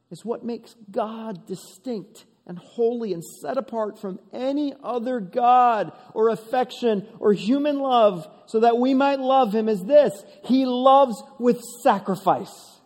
is 0.09 0.25
what 0.25 0.43
makes 0.43 0.75
God 0.89 1.45
distinct 1.45 2.25
and 2.47 2.57
holy 2.57 3.13
and 3.13 3.23
set 3.23 3.59
apart 3.59 4.01
from 4.01 4.19
any 4.33 4.73
other 4.83 5.19
God 5.19 5.91
or 6.15 6.29
affection 6.29 7.05
or 7.19 7.33
human 7.33 7.77
love 7.77 8.27
so 8.47 8.61
that 8.61 8.79
we 8.79 8.95
might 8.95 9.19
love 9.19 9.53
him 9.53 9.69
is 9.69 9.83
this 9.83 10.23
He 10.45 10.65
loves 10.65 11.21
with 11.37 11.61
sacrifice. 11.83 12.79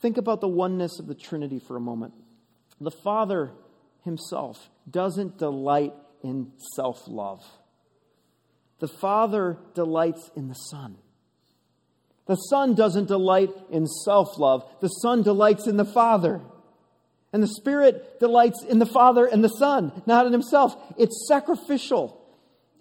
Think 0.00 0.16
about 0.16 0.40
the 0.40 0.48
oneness 0.48 0.98
of 0.98 1.06
the 1.06 1.14
Trinity 1.14 1.60
for 1.60 1.76
a 1.76 1.80
moment. 1.80 2.14
The 2.80 2.90
Father 2.90 3.52
himself 4.02 4.70
doesn't 4.90 5.38
delight 5.38 5.92
in 6.22 6.52
self 6.74 7.02
love. 7.06 7.44
The 8.80 8.88
Father 8.88 9.58
delights 9.74 10.30
in 10.36 10.48
the 10.48 10.54
Son. 10.54 10.96
The 12.26 12.36
Son 12.36 12.74
doesn't 12.74 13.08
delight 13.08 13.50
in 13.70 13.86
self 13.86 14.38
love, 14.38 14.64
the 14.80 14.88
Son 14.88 15.22
delights 15.22 15.66
in 15.66 15.76
the 15.76 15.84
Father. 15.84 16.40
And 17.30 17.42
the 17.42 17.48
Spirit 17.48 18.20
delights 18.20 18.64
in 18.64 18.78
the 18.78 18.86
Father 18.86 19.26
and 19.26 19.44
the 19.44 19.48
Son, 19.48 19.92
not 20.06 20.26
in 20.26 20.32
Himself. 20.32 20.74
It's 20.96 21.28
sacrificial. 21.28 22.18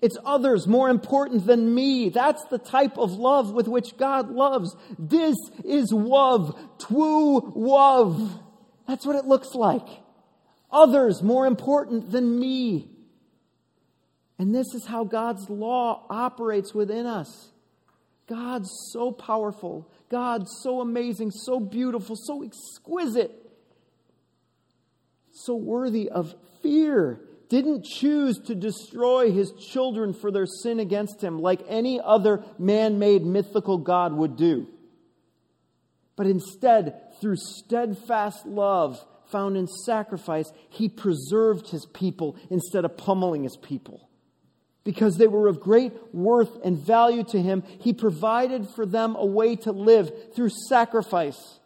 It's 0.01 0.17
others 0.23 0.67
more 0.67 0.89
important 0.89 1.45
than 1.45 1.73
me. 1.73 2.09
That's 2.09 2.43
the 2.49 2.59
type 2.59 2.97
of 2.97 3.13
love 3.13 3.51
with 3.51 3.67
which 3.67 3.97
God 3.97 4.29
loves. 4.29 4.75
This 4.97 5.35
is 5.65 5.91
love, 5.91 6.57
twu 6.77 7.51
love. 7.55 8.39
That's 8.87 9.05
what 9.05 9.15
it 9.15 9.25
looks 9.25 9.53
like. 9.53 9.87
Others 10.71 11.23
more 11.23 11.47
important 11.47 12.11
than 12.11 12.39
me. 12.39 12.96
And 14.39 14.53
this 14.53 14.73
is 14.73 14.85
how 14.85 15.03
God's 15.03 15.49
law 15.49 16.05
operates 16.09 16.73
within 16.73 17.05
us. 17.05 17.49
God's 18.27 18.69
so 18.91 19.11
powerful, 19.11 19.89
God's 20.09 20.51
so 20.61 20.81
amazing, 20.81 21.31
so 21.31 21.59
beautiful, 21.59 22.15
so 22.15 22.43
exquisite, 22.43 23.31
so 25.31 25.55
worthy 25.55 26.09
of 26.09 26.35
fear. 26.61 27.21
Didn't 27.49 27.85
choose 27.85 28.37
to 28.47 28.55
destroy 28.55 29.31
his 29.31 29.53
children 29.53 30.13
for 30.13 30.31
their 30.31 30.45
sin 30.45 30.81
against 30.81 31.23
him 31.23 31.39
like 31.39 31.61
any 31.69 32.01
other 32.03 32.43
man 32.59 32.99
made 32.99 33.23
mythical 33.23 33.77
God 33.77 34.11
would 34.13 34.35
do. 34.35 34.67
But 36.17 36.27
instead, 36.27 36.99
through 37.21 37.37
steadfast 37.37 38.45
love 38.45 39.03
found 39.31 39.55
in 39.55 39.67
sacrifice, 39.67 40.51
he 40.69 40.89
preserved 40.89 41.69
his 41.69 41.85
people 41.85 42.35
instead 42.49 42.83
of 42.83 42.97
pummeling 42.97 43.43
his 43.43 43.55
people 43.55 44.06
because 44.87 45.17
they 45.17 45.27
were 45.27 45.49
of 45.49 45.59
great 45.59 45.91
worth 46.13 46.63
and 46.63 46.77
value 46.77 47.21
to 47.21 47.41
him, 47.41 47.61
he 47.81 47.91
provided 47.91 48.65
for 48.69 48.85
them 48.85 49.17
a 49.17 49.25
way 49.25 49.53
to 49.53 49.73
live 49.73 50.09
through 50.33 50.49
sacrifice. 50.69 51.59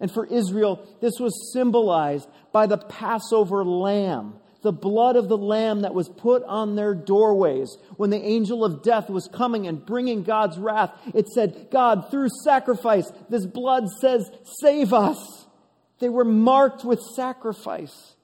And 0.00 0.10
for 0.10 0.26
Israel, 0.26 0.84
this 1.00 1.20
was 1.20 1.52
symbolized 1.52 2.28
by 2.50 2.66
the 2.66 2.76
Passover 2.76 3.64
lamb, 3.64 4.34
the 4.62 4.72
blood 4.72 5.14
of 5.14 5.28
the 5.28 5.38
lamb 5.38 5.82
that 5.82 5.94
was 5.94 6.08
put 6.08 6.42
on 6.42 6.74
their 6.74 6.92
doorways 6.92 7.78
when 7.98 8.10
the 8.10 8.20
angel 8.20 8.64
of 8.64 8.82
death 8.82 9.08
was 9.08 9.28
coming 9.32 9.68
and 9.68 9.86
bringing 9.86 10.24
God's 10.24 10.58
wrath. 10.58 10.90
It 11.14 11.28
said, 11.28 11.68
God, 11.70 12.10
through 12.10 12.30
sacrifice, 12.42 13.08
this 13.30 13.46
blood 13.46 13.84
says, 14.00 14.28
save 14.60 14.92
us. 14.92 15.46
They 16.00 16.08
were 16.08 16.24
marked 16.24 16.84
with 16.84 16.98
sacrifice. 17.14 18.16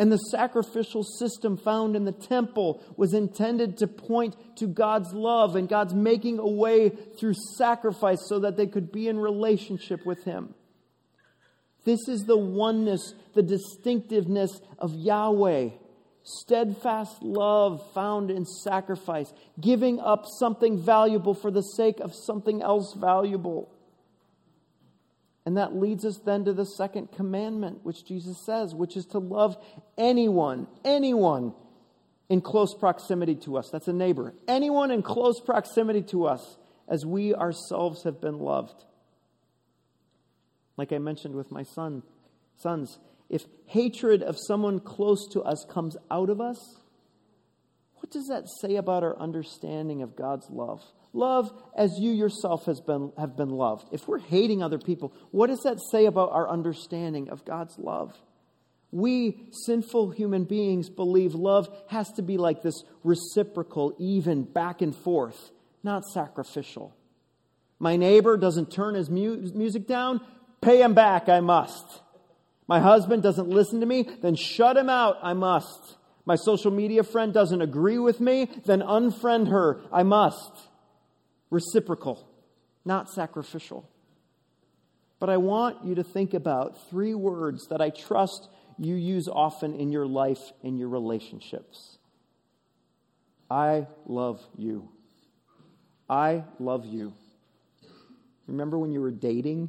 And 0.00 0.10
the 0.10 0.16
sacrificial 0.16 1.04
system 1.04 1.58
found 1.58 1.94
in 1.94 2.06
the 2.06 2.12
temple 2.12 2.82
was 2.96 3.12
intended 3.12 3.76
to 3.76 3.86
point 3.86 4.34
to 4.56 4.66
God's 4.66 5.12
love 5.12 5.56
and 5.56 5.68
God's 5.68 5.92
making 5.92 6.38
a 6.38 6.48
way 6.48 6.88
through 6.88 7.34
sacrifice 7.58 8.20
so 8.26 8.38
that 8.38 8.56
they 8.56 8.66
could 8.66 8.90
be 8.90 9.08
in 9.08 9.18
relationship 9.18 10.06
with 10.06 10.24
Him. 10.24 10.54
This 11.84 12.08
is 12.08 12.24
the 12.24 12.38
oneness, 12.38 13.12
the 13.34 13.42
distinctiveness 13.42 14.62
of 14.78 14.94
Yahweh. 14.94 15.68
Steadfast 16.22 17.22
love 17.22 17.82
found 17.92 18.30
in 18.30 18.46
sacrifice, 18.46 19.30
giving 19.60 20.00
up 20.00 20.24
something 20.38 20.82
valuable 20.82 21.34
for 21.34 21.50
the 21.50 21.60
sake 21.76 22.00
of 22.00 22.14
something 22.14 22.62
else 22.62 22.94
valuable. 22.96 23.70
And 25.46 25.56
that 25.56 25.74
leads 25.74 26.04
us 26.04 26.18
then 26.18 26.44
to 26.44 26.52
the 26.52 26.66
second 26.66 27.12
commandment, 27.12 27.80
which 27.82 28.04
Jesus 28.04 28.44
says, 28.44 28.74
which 28.74 28.96
is 28.96 29.06
to 29.06 29.18
love 29.18 29.56
anyone, 29.96 30.66
anyone 30.84 31.54
in 32.28 32.40
close 32.40 32.74
proximity 32.74 33.34
to 33.34 33.56
us. 33.56 33.70
That's 33.70 33.88
a 33.88 33.92
neighbor. 33.92 34.34
Anyone 34.46 34.90
in 34.90 35.02
close 35.02 35.40
proximity 35.40 36.02
to 36.02 36.26
us 36.26 36.58
as 36.88 37.06
we 37.06 37.34
ourselves 37.34 38.04
have 38.04 38.20
been 38.20 38.38
loved. 38.38 38.84
Like 40.76 40.92
I 40.92 40.98
mentioned 40.98 41.34
with 41.34 41.50
my 41.50 41.62
son, 41.62 42.02
sons, 42.56 42.98
if 43.28 43.44
hatred 43.66 44.22
of 44.22 44.36
someone 44.38 44.80
close 44.80 45.26
to 45.32 45.42
us 45.42 45.64
comes 45.68 45.96
out 46.10 46.30
of 46.30 46.40
us, 46.40 46.76
what 47.96 48.10
does 48.10 48.26
that 48.28 48.48
say 48.60 48.76
about 48.76 49.02
our 49.02 49.18
understanding 49.18 50.02
of 50.02 50.16
God's 50.16 50.48
love? 50.50 50.82
Love 51.12 51.52
as 51.76 51.98
you 51.98 52.12
yourself 52.12 52.66
has 52.66 52.80
been, 52.80 53.12
have 53.18 53.36
been 53.36 53.50
loved. 53.50 53.88
If 53.92 54.06
we're 54.06 54.18
hating 54.18 54.62
other 54.62 54.78
people, 54.78 55.12
what 55.32 55.48
does 55.48 55.62
that 55.64 55.80
say 55.90 56.06
about 56.06 56.30
our 56.30 56.48
understanding 56.48 57.30
of 57.30 57.44
God's 57.44 57.78
love? 57.78 58.14
We, 58.92 59.48
sinful 59.66 60.10
human 60.10 60.44
beings, 60.44 60.88
believe 60.88 61.34
love 61.34 61.68
has 61.88 62.10
to 62.12 62.22
be 62.22 62.38
like 62.38 62.62
this 62.62 62.82
reciprocal, 63.04 63.94
even 63.98 64.44
back 64.44 64.82
and 64.82 64.94
forth, 64.94 65.50
not 65.82 66.04
sacrificial. 66.04 66.96
My 67.78 67.96
neighbor 67.96 68.36
doesn't 68.36 68.72
turn 68.72 68.94
his 68.94 69.08
mu- 69.08 69.50
music 69.54 69.86
down, 69.86 70.20
pay 70.60 70.82
him 70.82 70.94
back, 70.94 71.28
I 71.28 71.40
must. 71.40 72.02
My 72.66 72.78
husband 72.78 73.22
doesn't 73.22 73.48
listen 73.48 73.80
to 73.80 73.86
me, 73.86 74.08
then 74.22 74.36
shut 74.36 74.76
him 74.76 74.88
out, 74.88 75.18
I 75.22 75.34
must. 75.34 75.96
My 76.24 76.36
social 76.36 76.70
media 76.70 77.02
friend 77.02 77.32
doesn't 77.32 77.62
agree 77.62 77.98
with 77.98 78.20
me, 78.20 78.48
then 78.64 78.80
unfriend 78.80 79.48
her, 79.50 79.80
I 79.92 80.02
must. 80.02 80.68
Reciprocal, 81.50 82.26
not 82.84 83.10
sacrificial. 83.10 83.88
But 85.18 85.28
I 85.28 85.36
want 85.36 85.84
you 85.84 85.96
to 85.96 86.04
think 86.04 86.32
about 86.32 86.88
three 86.88 87.14
words 87.14 87.66
that 87.68 87.80
I 87.80 87.90
trust 87.90 88.48
you 88.78 88.94
use 88.94 89.28
often 89.28 89.74
in 89.74 89.92
your 89.92 90.06
life, 90.06 90.40
in 90.62 90.78
your 90.78 90.88
relationships. 90.88 91.98
I 93.50 93.86
love 94.06 94.40
you. 94.56 94.88
I 96.08 96.44
love 96.58 96.86
you. 96.86 97.12
Remember 98.46 98.78
when 98.78 98.92
you 98.92 99.00
were 99.00 99.10
dating 99.10 99.68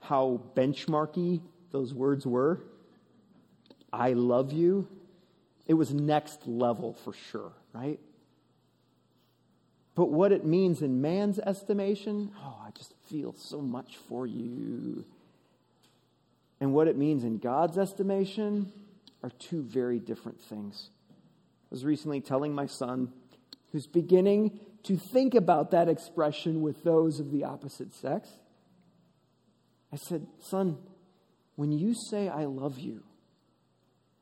how 0.00 0.42
benchmarky 0.54 1.40
those 1.72 1.92
words 1.92 2.26
were? 2.26 2.60
I 3.92 4.12
love 4.12 4.52
you. 4.52 4.88
It 5.66 5.74
was 5.74 5.92
next 5.92 6.46
level 6.46 6.94
for 7.04 7.12
sure, 7.12 7.52
right? 7.72 8.00
But 10.00 10.12
what 10.12 10.32
it 10.32 10.46
means 10.46 10.80
in 10.80 11.02
man's 11.02 11.38
estimation, 11.38 12.30
oh, 12.42 12.56
I 12.66 12.70
just 12.70 12.94
feel 13.10 13.34
so 13.36 13.60
much 13.60 13.98
for 14.08 14.26
you 14.26 15.04
and 16.58 16.72
what 16.72 16.88
it 16.88 16.96
means 16.96 17.22
in 17.22 17.36
God's 17.36 17.76
estimation 17.76 18.72
are 19.22 19.28
two 19.38 19.62
very 19.62 19.98
different 19.98 20.40
things. 20.40 20.88
I 21.10 21.66
was 21.68 21.84
recently 21.84 22.22
telling 22.22 22.54
my 22.54 22.64
son, 22.64 23.12
who's 23.72 23.86
beginning 23.86 24.58
to 24.84 24.96
think 25.12 25.34
about 25.34 25.72
that 25.72 25.90
expression 25.90 26.62
with 26.62 26.82
those 26.82 27.20
of 27.20 27.30
the 27.30 27.44
opposite 27.44 27.92
sex. 27.92 28.26
I 29.92 29.96
said, 29.96 30.26
Son, 30.38 30.78
when 31.56 31.72
you 31.72 31.92
say, 32.08 32.30
I 32.30 32.46
love 32.46 32.78
you, 32.78 33.02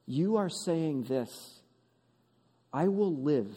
you 0.06 0.38
are 0.38 0.50
saying 0.50 1.04
this 1.04 1.60
I 2.72 2.88
will 2.88 3.14
live 3.14 3.56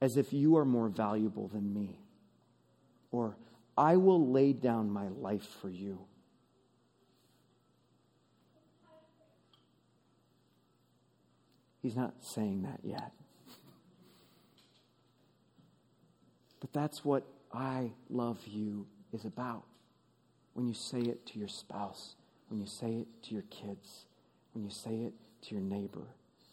as 0.00 0.16
if 0.16 0.32
you 0.32 0.56
are 0.56 0.64
more 0.64 0.88
valuable 0.88 1.48
than 1.48 1.72
me. 1.72 2.00
Or, 3.10 3.36
I 3.78 3.96
will 3.96 4.30
lay 4.30 4.52
down 4.52 4.90
my 4.90 5.08
life 5.08 5.46
for 5.60 5.68
you. 5.68 5.98
He's 11.82 11.96
not 11.96 12.14
saying 12.20 12.62
that 12.62 12.80
yet. 12.82 13.12
But 16.60 16.72
that's 16.72 17.04
what 17.04 17.24
I 17.52 17.92
love 18.10 18.40
you 18.46 18.86
is 19.12 19.24
about. 19.24 19.62
When 20.54 20.66
you 20.66 20.74
say 20.74 21.00
it 21.00 21.26
to 21.26 21.38
your 21.38 21.48
spouse, 21.48 22.16
when 22.48 22.58
you 22.58 22.66
say 22.66 22.92
it 22.94 23.06
to 23.24 23.34
your 23.34 23.44
kids, 23.50 24.06
when 24.52 24.64
you 24.64 24.70
say 24.70 24.94
it 24.94 25.14
to 25.42 25.54
your 25.54 25.62
neighbor, 25.62 26.06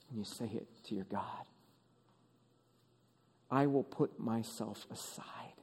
when 0.10 0.20
you 0.20 0.26
say 0.26 0.46
it 0.46 0.68
to 0.84 0.96
your 0.96 1.06
God. 1.06 1.46
I 3.54 3.68
will 3.68 3.84
put 3.84 4.20
myself 4.20 4.88
aside 4.92 5.62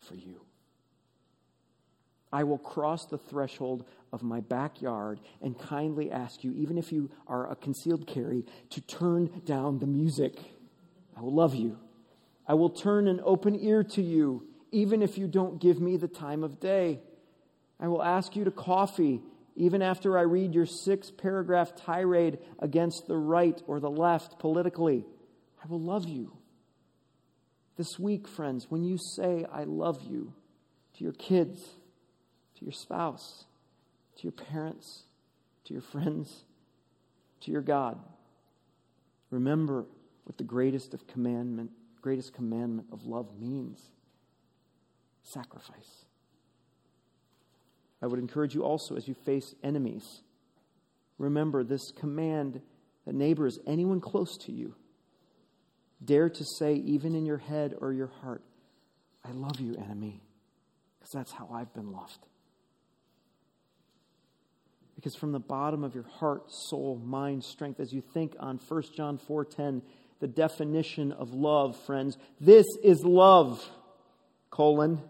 for 0.00 0.14
you. 0.14 0.42
I 2.30 2.44
will 2.44 2.58
cross 2.58 3.06
the 3.06 3.16
threshold 3.16 3.86
of 4.12 4.22
my 4.22 4.40
backyard 4.40 5.18
and 5.40 5.58
kindly 5.58 6.10
ask 6.10 6.44
you, 6.44 6.52
even 6.52 6.76
if 6.76 6.92
you 6.92 7.10
are 7.26 7.50
a 7.50 7.56
concealed 7.56 8.06
carry, 8.06 8.44
to 8.68 8.82
turn 8.82 9.40
down 9.46 9.78
the 9.78 9.86
music. 9.86 10.36
I 11.16 11.22
will 11.22 11.32
love 11.32 11.54
you. 11.54 11.78
I 12.46 12.52
will 12.52 12.68
turn 12.68 13.08
an 13.08 13.22
open 13.24 13.58
ear 13.58 13.82
to 13.82 14.02
you, 14.02 14.46
even 14.70 15.00
if 15.00 15.16
you 15.16 15.26
don't 15.26 15.58
give 15.58 15.80
me 15.80 15.96
the 15.96 16.08
time 16.08 16.44
of 16.44 16.60
day. 16.60 17.00
I 17.80 17.88
will 17.88 18.02
ask 18.02 18.36
you 18.36 18.44
to 18.44 18.50
coffee, 18.50 19.22
even 19.56 19.80
after 19.80 20.18
I 20.18 20.22
read 20.22 20.54
your 20.54 20.66
six 20.66 21.10
paragraph 21.10 21.74
tirade 21.76 22.40
against 22.58 23.06
the 23.06 23.16
right 23.16 23.58
or 23.66 23.80
the 23.80 23.90
left 23.90 24.38
politically. 24.38 25.06
I 25.64 25.66
will 25.68 25.80
love 25.80 26.06
you. 26.06 26.36
This 27.76 27.98
week, 27.98 28.28
friends, 28.28 28.66
when 28.68 28.84
you 28.84 28.98
say, 29.16 29.44
I 29.50 29.64
love 29.64 30.02
you 30.02 30.34
to 30.96 31.04
your 31.04 31.14
kids, 31.14 31.60
to 32.58 32.64
your 32.64 32.72
spouse, 32.72 33.44
to 34.16 34.22
your 34.24 34.32
parents, 34.32 35.04
to 35.64 35.72
your 35.72 35.82
friends, 35.82 36.44
to 37.40 37.50
your 37.50 37.62
God. 37.62 37.98
Remember 39.30 39.86
what 40.24 40.36
the 40.36 40.44
greatest 40.44 40.92
of 40.92 41.06
commandment, 41.06 41.70
greatest 42.00 42.34
commandment 42.34 42.88
of 42.92 43.06
love 43.06 43.28
means. 43.38 43.80
Sacrifice. 45.22 46.04
I 48.02 48.06
would 48.06 48.18
encourage 48.18 48.54
you 48.54 48.64
also 48.64 48.96
as 48.96 49.08
you 49.08 49.14
face 49.14 49.54
enemies, 49.62 50.22
remember 51.18 51.62
this 51.62 51.92
command 51.92 52.60
that 53.06 53.14
neighbor 53.14 53.46
is 53.46 53.58
anyone 53.66 54.00
close 54.00 54.36
to 54.38 54.52
you. 54.52 54.74
Dare 56.04 56.28
to 56.28 56.44
say, 56.44 56.74
even 56.74 57.14
in 57.14 57.24
your 57.24 57.38
head 57.38 57.74
or 57.80 57.92
your 57.92 58.10
heart, 58.22 58.42
I 59.24 59.30
love 59.32 59.60
you, 59.60 59.76
enemy, 59.76 60.20
because 60.98 61.12
that's 61.12 61.32
how 61.32 61.48
I've 61.52 61.72
been 61.74 61.92
loved. 61.92 62.26
Because 64.96 65.14
from 65.14 65.32
the 65.32 65.40
bottom 65.40 65.84
of 65.84 65.94
your 65.94 66.04
heart, 66.04 66.44
soul, 66.48 67.00
mind, 67.04 67.44
strength, 67.44 67.80
as 67.80 67.92
you 67.92 68.00
think 68.00 68.34
on 68.38 68.58
1 68.58 68.94
John 68.94 69.18
4:10, 69.18 69.82
the 70.20 70.28
definition 70.28 71.12
of 71.12 71.34
love, 71.34 71.76
friends, 71.84 72.16
this 72.40 72.66
is 72.84 73.02
love, 73.04 73.68
colon. 74.50 75.00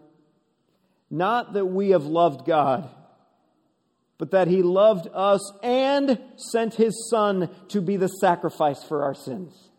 Not 1.09 1.53
that 1.53 1.65
we 1.65 1.89
have 1.89 2.05
loved 2.05 2.45
God, 2.45 2.89
but 4.17 4.31
that 4.31 4.47
he 4.47 4.63
loved 4.63 5.07
us 5.13 5.41
and 5.61 6.19
sent 6.37 6.73
his 6.75 7.09
son 7.11 7.49
to 7.67 7.81
be 7.81 7.97
the 7.97 8.07
sacrifice 8.07 8.83
for 8.83 9.03
our 9.03 9.13
sins. 9.13 9.69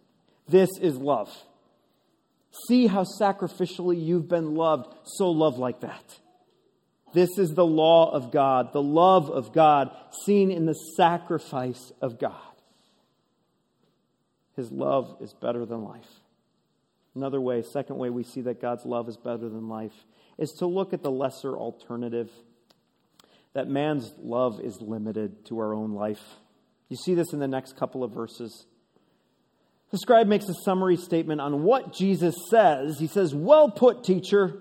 This 0.48 0.70
is 0.80 0.96
love. 0.96 1.30
See 2.68 2.87
how 2.87 3.04
sacrificially 3.20 4.02
you've 4.04 4.28
been 4.28 4.54
loved, 4.54 4.94
so 5.04 5.30
love 5.30 5.59
like 5.59 5.80
that. 5.80 6.18
This 7.12 7.38
is 7.38 7.50
the 7.50 7.66
law 7.66 8.11
of 8.12 8.33
God, 8.33 8.72
the 8.72 8.83
love 8.83 9.30
of 9.30 9.52
God 9.52 9.90
seen 10.24 10.50
in 10.50 10.66
the 10.66 10.74
sacrifice 10.96 11.92
of 12.00 12.18
God. 12.18 12.33
His 14.57 14.70
love 14.70 15.16
is 15.20 15.33
better 15.33 15.64
than 15.64 15.85
life. 15.85 16.09
Another 17.14 17.40
way, 17.40 17.62
second 17.62 17.96
way 17.96 18.11
we 18.11 18.24
see 18.24 18.40
that 18.42 18.61
God's 18.61 18.85
love 18.85 19.09
is 19.09 19.16
better 19.16 19.48
than 19.48 19.68
life, 19.68 19.94
is 20.38 20.50
to 20.59 20.66
look 20.66 20.92
at 20.92 21.02
the 21.02 21.11
lesser 21.11 21.57
alternative 21.57 22.30
that 23.54 23.68
man's 23.68 24.12
love 24.18 24.61
is 24.61 24.80
limited 24.80 25.46
to 25.46 25.59
our 25.61 25.72
own 25.72 25.92
life. 25.92 26.22
You 26.88 26.96
see 26.96 27.14
this 27.14 27.33
in 27.33 27.38
the 27.38 27.48
next 27.48 27.76
couple 27.76 28.02
of 28.04 28.12
verses. 28.12 28.66
The 29.94 29.98
scribe 29.98 30.26
makes 30.26 30.48
a 30.48 30.54
summary 30.64 30.96
statement 30.96 31.40
on 31.40 31.62
what 31.62 31.92
Jesus 31.94 32.35
says. 32.50 32.98
He 32.98 33.07
says, 33.07 33.33
Well 33.33 33.70
put, 33.70 34.02
teacher 34.02 34.61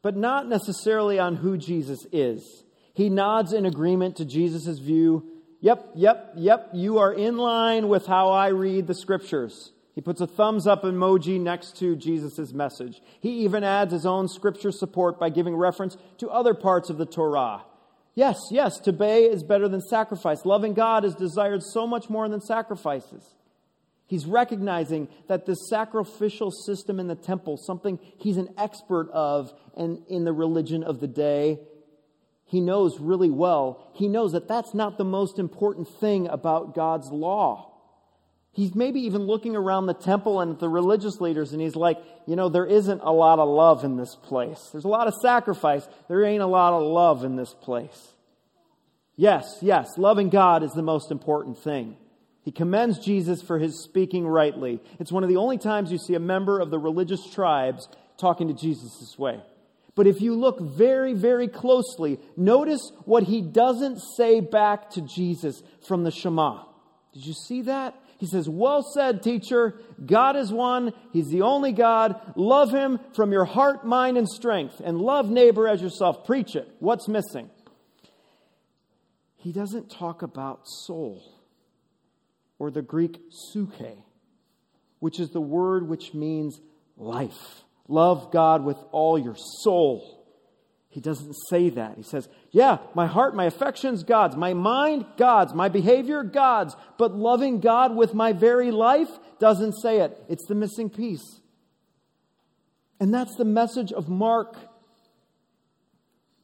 but 0.00 0.16
not 0.16 0.48
necessarily 0.48 1.18
on 1.18 1.36
who 1.36 1.58
Jesus 1.58 2.06
is. 2.10 2.64
He 2.94 3.10
nods 3.10 3.52
in 3.52 3.66
agreement 3.66 4.16
to 4.16 4.24
Jesus' 4.24 4.78
view. 4.78 5.22
Yep, 5.60 5.90
yep, 5.96 6.32
yep, 6.36 6.70
you 6.72 6.96
are 6.96 7.12
in 7.12 7.36
line 7.36 7.88
with 7.88 8.06
how 8.06 8.30
I 8.30 8.48
read 8.48 8.86
the 8.86 8.94
scriptures. 8.94 9.72
He 9.94 10.00
puts 10.00 10.22
a 10.22 10.26
thumbs 10.26 10.66
up 10.66 10.82
emoji 10.82 11.38
next 11.38 11.76
to 11.80 11.94
Jesus' 11.94 12.54
message. 12.54 13.02
He 13.20 13.44
even 13.44 13.64
adds 13.64 13.92
his 13.92 14.06
own 14.06 14.28
scripture 14.28 14.72
support 14.72 15.20
by 15.20 15.28
giving 15.28 15.54
reference 15.54 15.98
to 16.20 16.30
other 16.30 16.54
parts 16.54 16.88
of 16.88 16.96
the 16.96 17.04
Torah. 17.04 17.66
Yes, 18.14 18.38
yes, 18.50 18.78
to 18.78 18.92
obey 18.92 19.24
is 19.24 19.42
better 19.42 19.68
than 19.68 19.82
sacrifice. 19.82 20.46
Loving 20.46 20.72
God 20.72 21.04
is 21.04 21.14
desired 21.14 21.62
so 21.62 21.86
much 21.86 22.08
more 22.08 22.30
than 22.30 22.40
sacrifices. 22.40 23.34
He's 24.14 24.26
recognizing 24.26 25.08
that 25.26 25.44
the 25.44 25.56
sacrificial 25.56 26.52
system 26.52 27.00
in 27.00 27.08
the 27.08 27.16
temple, 27.16 27.56
something 27.56 27.98
he's 28.16 28.36
an 28.36 28.48
expert 28.56 29.10
of 29.10 29.52
and 29.76 30.04
in 30.08 30.22
the 30.22 30.32
religion 30.32 30.84
of 30.84 31.00
the 31.00 31.08
day, 31.08 31.58
he 32.44 32.60
knows 32.60 33.00
really 33.00 33.28
well. 33.28 33.90
He 33.96 34.06
knows 34.06 34.30
that 34.30 34.46
that's 34.46 34.72
not 34.72 34.98
the 34.98 35.04
most 35.04 35.40
important 35.40 35.88
thing 35.98 36.28
about 36.28 36.76
God's 36.76 37.10
law. 37.10 37.72
He's 38.52 38.76
maybe 38.76 39.00
even 39.00 39.22
looking 39.22 39.56
around 39.56 39.86
the 39.86 39.94
temple 39.94 40.40
and 40.40 40.60
the 40.60 40.68
religious 40.68 41.20
leaders, 41.20 41.52
and 41.52 41.60
he's 41.60 41.74
like, 41.74 41.98
you 42.24 42.36
know, 42.36 42.48
there 42.48 42.66
isn't 42.66 43.00
a 43.00 43.10
lot 43.10 43.40
of 43.40 43.48
love 43.48 43.82
in 43.82 43.96
this 43.96 44.14
place. 44.14 44.68
There's 44.70 44.84
a 44.84 44.88
lot 44.88 45.08
of 45.08 45.14
sacrifice. 45.14 45.88
There 46.06 46.24
ain't 46.24 46.40
a 46.40 46.46
lot 46.46 46.72
of 46.72 46.84
love 46.84 47.24
in 47.24 47.34
this 47.34 47.52
place. 47.52 48.12
Yes, 49.16 49.58
yes, 49.60 49.98
loving 49.98 50.28
God 50.28 50.62
is 50.62 50.70
the 50.70 50.82
most 50.82 51.10
important 51.10 51.58
thing. 51.58 51.96
He 52.44 52.52
commends 52.52 52.98
Jesus 52.98 53.40
for 53.40 53.58
his 53.58 53.82
speaking 53.82 54.26
rightly. 54.26 54.78
It's 55.00 55.10
one 55.10 55.22
of 55.22 55.30
the 55.30 55.38
only 55.38 55.56
times 55.56 55.90
you 55.90 55.96
see 55.96 56.14
a 56.14 56.20
member 56.20 56.60
of 56.60 56.70
the 56.70 56.78
religious 56.78 57.26
tribes 57.32 57.88
talking 58.18 58.48
to 58.48 58.54
Jesus 58.54 58.98
this 59.00 59.18
way. 59.18 59.40
But 59.94 60.06
if 60.06 60.20
you 60.20 60.34
look 60.34 60.60
very, 60.60 61.14
very 61.14 61.48
closely, 61.48 62.20
notice 62.36 62.92
what 63.06 63.22
he 63.22 63.40
doesn't 63.40 63.98
say 64.16 64.40
back 64.40 64.90
to 64.90 65.00
Jesus 65.00 65.62
from 65.88 66.04
the 66.04 66.10
Shema. 66.10 66.64
Did 67.14 67.24
you 67.24 67.32
see 67.32 67.62
that? 67.62 67.94
He 68.18 68.26
says, 68.26 68.46
Well 68.46 68.82
said, 68.82 69.22
teacher. 69.22 69.80
God 70.04 70.36
is 70.36 70.52
one. 70.52 70.92
He's 71.12 71.28
the 71.28 71.42
only 71.42 71.72
God. 71.72 72.20
Love 72.36 72.70
him 72.72 73.00
from 73.14 73.32
your 73.32 73.44
heart, 73.46 73.86
mind, 73.86 74.18
and 74.18 74.28
strength. 74.28 74.82
And 74.84 74.98
love 74.98 75.30
neighbor 75.30 75.66
as 75.66 75.80
yourself. 75.80 76.26
Preach 76.26 76.56
it. 76.56 76.68
What's 76.78 77.08
missing? 77.08 77.48
He 79.36 79.52
doesn't 79.52 79.90
talk 79.90 80.22
about 80.22 80.68
soul 80.68 81.33
or 82.64 82.70
the 82.70 82.80
Greek 82.80 83.20
psuche, 83.30 83.94
which 84.98 85.20
is 85.20 85.28
the 85.30 85.40
word 85.40 85.86
which 85.86 86.14
means 86.14 86.62
life. 86.96 87.62
Love 87.88 88.32
God 88.32 88.64
with 88.64 88.78
all 88.90 89.18
your 89.18 89.36
soul. 89.36 90.26
He 90.88 90.98
doesn't 91.00 91.34
say 91.50 91.68
that. 91.68 91.98
He 91.98 92.02
says, 92.02 92.26
Yeah, 92.52 92.78
my 92.94 93.06
heart, 93.06 93.36
my 93.36 93.44
affections, 93.44 94.02
God's. 94.02 94.34
My 94.34 94.54
mind, 94.54 95.04
God's. 95.18 95.52
My 95.52 95.68
behavior, 95.68 96.22
God's. 96.22 96.74
But 96.96 97.14
loving 97.14 97.60
God 97.60 97.94
with 97.94 98.14
my 98.14 98.32
very 98.32 98.70
life 98.70 99.10
doesn't 99.38 99.74
say 99.82 100.00
it. 100.00 100.16
It's 100.30 100.46
the 100.46 100.54
missing 100.54 100.88
piece. 100.88 101.40
And 102.98 103.12
that's 103.12 103.36
the 103.36 103.44
message 103.44 103.92
of 103.92 104.08
Mark. 104.08 104.56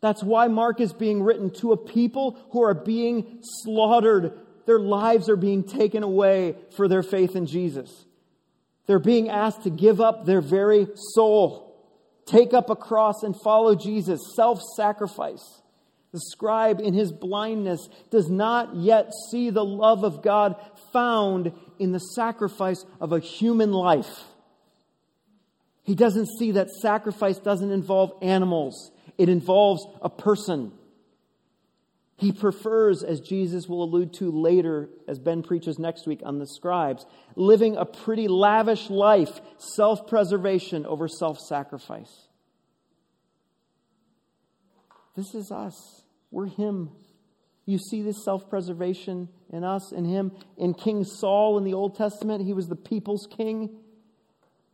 That's 0.03 0.23
why 0.23 0.49
Mark 0.49 0.83
is 0.83 0.93
being 0.93 1.23
written 1.23 1.51
to 1.61 1.73
a 1.73 1.79
people 1.79 2.39
who 2.51 2.63
are 2.63 2.75
being 2.75 3.39
slaughtered. 3.63 4.39
Their 4.71 4.79
lives 4.79 5.29
are 5.29 5.35
being 5.35 5.65
taken 5.65 6.05
away 6.05 6.55
for 6.77 6.87
their 6.87 7.03
faith 7.03 7.35
in 7.35 7.47
Jesus. 7.47 8.05
They're 8.87 9.01
being 9.01 9.29
asked 9.29 9.65
to 9.65 9.71
give 9.71 10.01
up 10.01 10.27
their 10.27 10.41
very 10.41 10.87
soul, 10.95 11.77
take 12.25 12.55
up 12.55 12.71
a 12.71 12.77
cross 12.77 13.25
and 13.25 13.35
follow 13.43 13.75
Jesus, 13.75 14.21
self 14.37 14.63
sacrifice. 14.77 15.43
The 16.13 16.21
scribe, 16.21 16.81
in 16.81 16.95
his 16.95 17.11
blindness, 17.11 17.89
does 18.13 18.31
not 18.31 18.77
yet 18.77 19.11
see 19.33 19.51
the 19.51 19.65
love 19.65 20.05
of 20.05 20.23
God 20.23 20.55
found 20.93 21.51
in 21.81 21.91
the 21.91 21.99
sacrifice 21.99 22.85
of 23.01 23.13
a 23.13 23.19
human 23.19 23.73
life. 23.73 24.23
He 25.83 25.97
doesn't 25.97 26.29
see 26.39 26.53
that 26.53 26.71
sacrifice 26.71 27.39
doesn't 27.39 27.73
involve 27.73 28.13
animals, 28.23 28.93
it 29.19 29.29
involves 29.29 29.85
a 30.01 30.09
person. 30.09 30.71
He 32.21 32.33
prefers, 32.33 33.03
as 33.03 33.19
Jesus 33.21 33.67
will 33.67 33.83
allude 33.83 34.13
to 34.19 34.31
later, 34.31 34.91
as 35.09 35.19
Ben 35.19 35.43
preaches 35.43 35.79
next 35.79 36.07
week 36.07 36.21
on 36.23 36.39
the 36.39 36.47
scribes, 36.47 37.07
living 37.35 37.79
a 37.79 37.87
pretty 37.87 38.29
lavish 38.29 38.91
life, 38.91 39.41
self 39.57 40.07
preservation 40.07 40.85
over 40.85 41.09
self 41.09 41.39
sacrifice. 41.39 42.29
This 45.17 45.35
is 45.35 45.51
us. 45.51 46.03
We're 46.31 46.49
Him. 46.49 46.91
You 47.65 47.79
see 47.79 48.03
this 48.03 48.23
self 48.23 48.51
preservation 48.51 49.31
in 49.51 49.65
us 49.65 49.91
and 49.91 50.07
Him. 50.07 50.33
In 50.59 50.75
King 50.75 51.05
Saul 51.05 51.57
in 51.57 51.65
the 51.65 51.73
Old 51.73 51.97
Testament, 51.97 52.45
he 52.45 52.53
was 52.53 52.69
the 52.69 52.77
people's 52.77 53.27
king. 53.35 53.79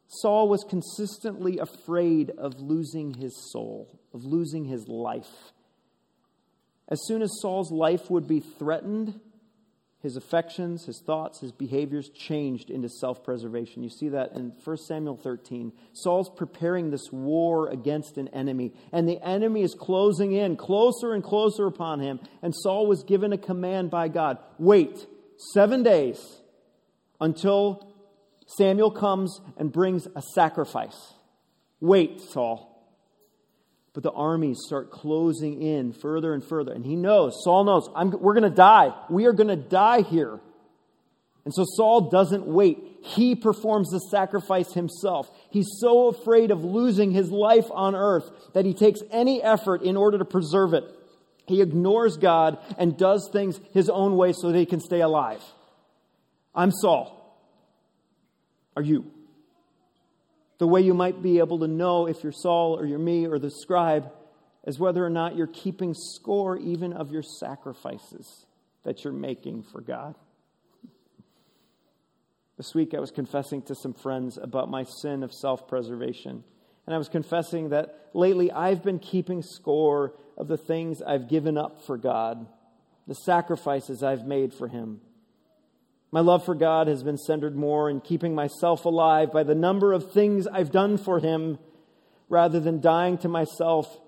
Saul 0.08 0.48
was 0.48 0.64
consistently 0.68 1.58
afraid 1.58 2.30
of 2.38 2.58
losing 2.58 3.14
his 3.14 3.52
soul, 3.52 4.00
of 4.12 4.24
losing 4.24 4.64
his 4.64 4.88
life. 4.88 5.52
As 6.88 7.00
soon 7.06 7.22
as 7.22 7.30
Saul's 7.40 7.72
life 7.72 8.10
would 8.10 8.26
be 8.26 8.40
threatened, 8.40 9.20
his 10.06 10.16
affections, 10.16 10.84
his 10.84 11.02
thoughts, 11.04 11.40
his 11.40 11.50
behaviors 11.50 12.10
changed 12.10 12.70
into 12.70 12.88
self 12.88 13.24
preservation. 13.24 13.82
You 13.82 13.88
see 13.88 14.10
that 14.10 14.36
in 14.36 14.52
1 14.62 14.76
Samuel 14.86 15.16
13. 15.16 15.72
Saul's 15.94 16.30
preparing 16.30 16.90
this 16.90 17.10
war 17.10 17.68
against 17.68 18.16
an 18.16 18.28
enemy, 18.28 18.72
and 18.92 19.08
the 19.08 19.20
enemy 19.26 19.62
is 19.62 19.74
closing 19.74 20.32
in 20.32 20.56
closer 20.56 21.12
and 21.12 21.24
closer 21.24 21.66
upon 21.66 21.98
him. 21.98 22.20
And 22.40 22.54
Saul 22.54 22.86
was 22.86 23.02
given 23.02 23.32
a 23.32 23.38
command 23.38 23.90
by 23.90 24.06
God 24.06 24.38
wait 24.58 25.06
seven 25.52 25.82
days 25.82 26.20
until 27.20 27.92
Samuel 28.46 28.92
comes 28.92 29.40
and 29.56 29.72
brings 29.72 30.06
a 30.14 30.22
sacrifice. 30.34 31.14
Wait, 31.80 32.20
Saul. 32.20 32.75
But 33.96 34.02
the 34.02 34.12
armies 34.12 34.58
start 34.66 34.90
closing 34.90 35.62
in 35.62 35.94
further 35.94 36.34
and 36.34 36.44
further. 36.44 36.70
And 36.70 36.84
he 36.84 36.96
knows, 36.96 37.42
Saul 37.42 37.64
knows, 37.64 37.88
we're 38.20 38.34
going 38.34 38.42
to 38.42 38.50
die. 38.50 38.92
We 39.08 39.24
are 39.24 39.32
going 39.32 39.48
to 39.48 39.56
die 39.56 40.02
here. 40.02 40.38
And 41.46 41.54
so 41.54 41.64
Saul 41.64 42.10
doesn't 42.10 42.46
wait. 42.46 42.76
He 43.00 43.34
performs 43.34 43.88
the 43.88 44.00
sacrifice 44.10 44.74
himself. 44.74 45.30
He's 45.48 45.78
so 45.80 46.08
afraid 46.08 46.50
of 46.50 46.62
losing 46.62 47.10
his 47.10 47.30
life 47.30 47.64
on 47.70 47.94
earth 47.94 48.28
that 48.52 48.66
he 48.66 48.74
takes 48.74 49.00
any 49.10 49.42
effort 49.42 49.80
in 49.80 49.96
order 49.96 50.18
to 50.18 50.26
preserve 50.26 50.74
it. 50.74 50.84
He 51.46 51.62
ignores 51.62 52.18
God 52.18 52.58
and 52.76 52.98
does 52.98 53.30
things 53.32 53.58
his 53.72 53.88
own 53.88 54.14
way 54.18 54.34
so 54.34 54.52
that 54.52 54.58
he 54.58 54.66
can 54.66 54.80
stay 54.80 55.00
alive. 55.00 55.40
I'm 56.54 56.70
Saul. 56.70 57.34
Are 58.76 58.82
you? 58.82 59.10
The 60.58 60.66
way 60.66 60.80
you 60.80 60.94
might 60.94 61.22
be 61.22 61.38
able 61.38 61.58
to 61.60 61.68
know 61.68 62.06
if 62.06 62.22
you're 62.22 62.32
Saul 62.32 62.78
or 62.78 62.86
you're 62.86 62.98
me 62.98 63.26
or 63.26 63.38
the 63.38 63.50
scribe 63.50 64.10
is 64.66 64.78
whether 64.78 65.04
or 65.04 65.10
not 65.10 65.36
you're 65.36 65.46
keeping 65.46 65.94
score 65.94 66.56
even 66.56 66.92
of 66.92 67.12
your 67.12 67.22
sacrifices 67.22 68.46
that 68.84 69.04
you're 69.04 69.12
making 69.12 69.62
for 69.62 69.80
God. 69.80 70.14
This 72.56 72.74
week 72.74 72.94
I 72.94 73.00
was 73.00 73.10
confessing 73.10 73.62
to 73.62 73.74
some 73.74 73.92
friends 73.92 74.38
about 74.38 74.70
my 74.70 74.84
sin 74.84 75.22
of 75.22 75.32
self 75.32 75.68
preservation. 75.68 76.42
And 76.86 76.94
I 76.94 76.98
was 76.98 77.08
confessing 77.08 77.70
that 77.70 78.10
lately 78.14 78.50
I've 78.50 78.82
been 78.82 78.98
keeping 78.98 79.42
score 79.42 80.14
of 80.38 80.48
the 80.48 80.56
things 80.56 81.02
I've 81.02 81.28
given 81.28 81.58
up 81.58 81.82
for 81.82 81.98
God, 81.98 82.46
the 83.06 83.14
sacrifices 83.14 84.02
I've 84.02 84.24
made 84.24 84.54
for 84.54 84.68
Him. 84.68 85.00
My 86.16 86.22
love 86.22 86.46
for 86.46 86.54
God 86.54 86.86
has 86.86 87.02
been 87.02 87.18
centered 87.18 87.56
more 87.56 87.90
in 87.90 88.00
keeping 88.00 88.34
myself 88.34 88.86
alive 88.86 89.30
by 89.30 89.42
the 89.42 89.54
number 89.54 89.92
of 89.92 90.12
things 90.12 90.46
I've 90.46 90.70
done 90.70 90.96
for 90.96 91.20
Him 91.20 91.58
rather 92.30 92.58
than 92.58 92.80
dying 92.80 93.18
to 93.18 93.28
myself 93.28 94.00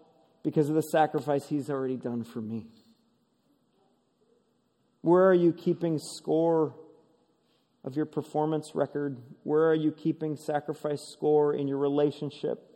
because 0.43 0.71
of 0.71 0.75
the 0.75 0.81
sacrifice 0.81 1.47
He's 1.51 1.69
already 1.69 1.99
done 1.99 2.25
for 2.25 2.41
me. 2.41 2.65
Where 5.03 5.27
are 5.27 5.35
you 5.35 5.53
keeping 5.53 5.99
score 5.99 6.75
of 7.85 7.95
your 7.95 8.07
performance 8.07 8.71
record? 8.75 9.19
Where 9.43 9.69
are 9.69 9.75
you 9.75 9.93
keeping 9.93 10.39
sacrifice 10.39 11.03
score 11.13 11.53
in 11.53 11.69
your 11.69 11.77
relationship? 11.77 12.75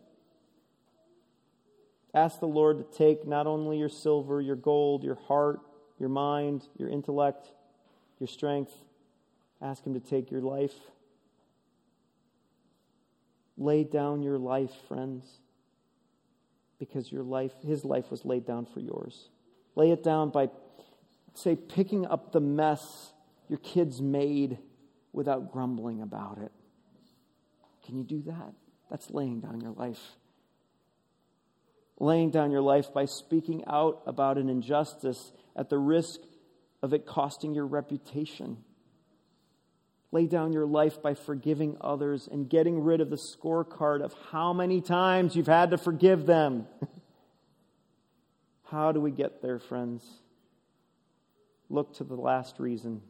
Ask 2.12 2.38
the 2.38 2.49
Lord 2.49 2.77
to 2.77 2.99
take 2.99 3.27
not 3.27 3.47
only 3.47 3.79
your 3.79 3.88
silver, 3.88 4.42
your 4.42 4.57
gold, 4.57 5.03
your 5.03 5.18
heart, 5.27 5.61
your 5.99 6.11
mind, 6.11 6.68
your 6.77 6.90
intellect, 6.90 7.51
your 8.21 8.29
strength 8.29 8.75
Ask 9.62 9.87
Him 9.87 9.94
to 9.94 10.01
take 10.01 10.31
your 10.31 10.40
life. 10.40 10.75
Lay 13.57 13.85
down 13.85 14.22
your 14.22 14.38
life, 14.38 14.72
friends, 14.88 15.25
because 16.79 17.12
your 17.12 17.22
life, 17.22 17.53
His 17.64 17.85
life 17.85 18.11
was 18.11 18.25
laid 18.25 18.44
down 18.44 18.66
for 18.66 18.81
yours. 18.81 19.29
Lay 19.77 19.92
it 19.92 20.03
down 20.03 20.31
by, 20.31 20.48
say, 21.35 21.55
picking 21.55 22.07
up 22.07 22.33
the 22.33 22.40
mess 22.40 23.12
your 23.48 23.61
kids 23.61 24.01
made 24.01 24.59
without 25.12 25.53
grumbling 25.53 26.03
about 26.03 26.38
it. 26.38 26.51
Can 27.87 27.96
you 27.96 28.05
do 28.05 28.22
that? 28.22 28.53
That's 28.90 29.11
laying 29.11 29.40
down 29.40 29.61
your 29.61 29.72
life. 29.72 30.01
Laying 31.98 32.31
down 32.31 32.51
your 32.51 32.62
life 32.62 32.92
by 32.92 33.05
speaking 33.05 33.62
out 33.66 34.03
about 34.07 34.38
an 34.38 34.48
injustice 34.48 35.33
at 35.55 35.70
the 35.70 35.79
risk 35.79 36.20
of 36.83 36.92
it 36.92 37.07
costing 37.07 37.55
your 37.55 37.66
reputation 37.66 38.57
lay 40.12 40.27
down 40.27 40.53
your 40.53 40.66
life 40.66 41.03
by 41.03 41.14
forgiving 41.14 41.77
others 41.81 42.29
and 42.31 42.48
getting 42.48 42.85
rid 42.85 43.01
of 43.01 43.09
the 43.09 43.16
scorecard 43.16 44.03
of 44.03 44.14
how 44.31 44.53
many 44.53 44.81
times 44.81 45.35
you've 45.35 45.46
had 45.46 45.70
to 45.70 45.79
forgive 45.79 46.27
them. 46.27 46.66
how 48.70 48.92
do 48.92 49.01
we 49.01 49.11
get 49.11 49.40
there, 49.40 49.59
friends? 49.59 50.05
Look 51.70 51.94
to 51.96 52.05
the 52.05 52.14
last 52.14 52.61
reason 52.61 53.01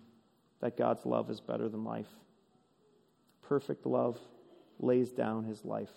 that 0.61 0.77
God's 0.77 1.05
love 1.05 1.29
is 1.29 1.41
better 1.41 1.69
than 1.69 1.83
life. 1.83 2.07
Perfect 3.49 3.85
love 3.85 4.17
lays 4.79 5.11
down 5.11 5.45
his 5.45 5.65
life. 5.65 5.91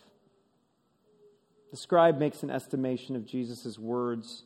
The 1.69 1.77
scribe 1.77 2.17
makes 2.17 2.41
an 2.41 2.49
estimation 2.49 3.15
of 3.15 3.27
Jesus' 3.27 3.77
words, 3.77 4.43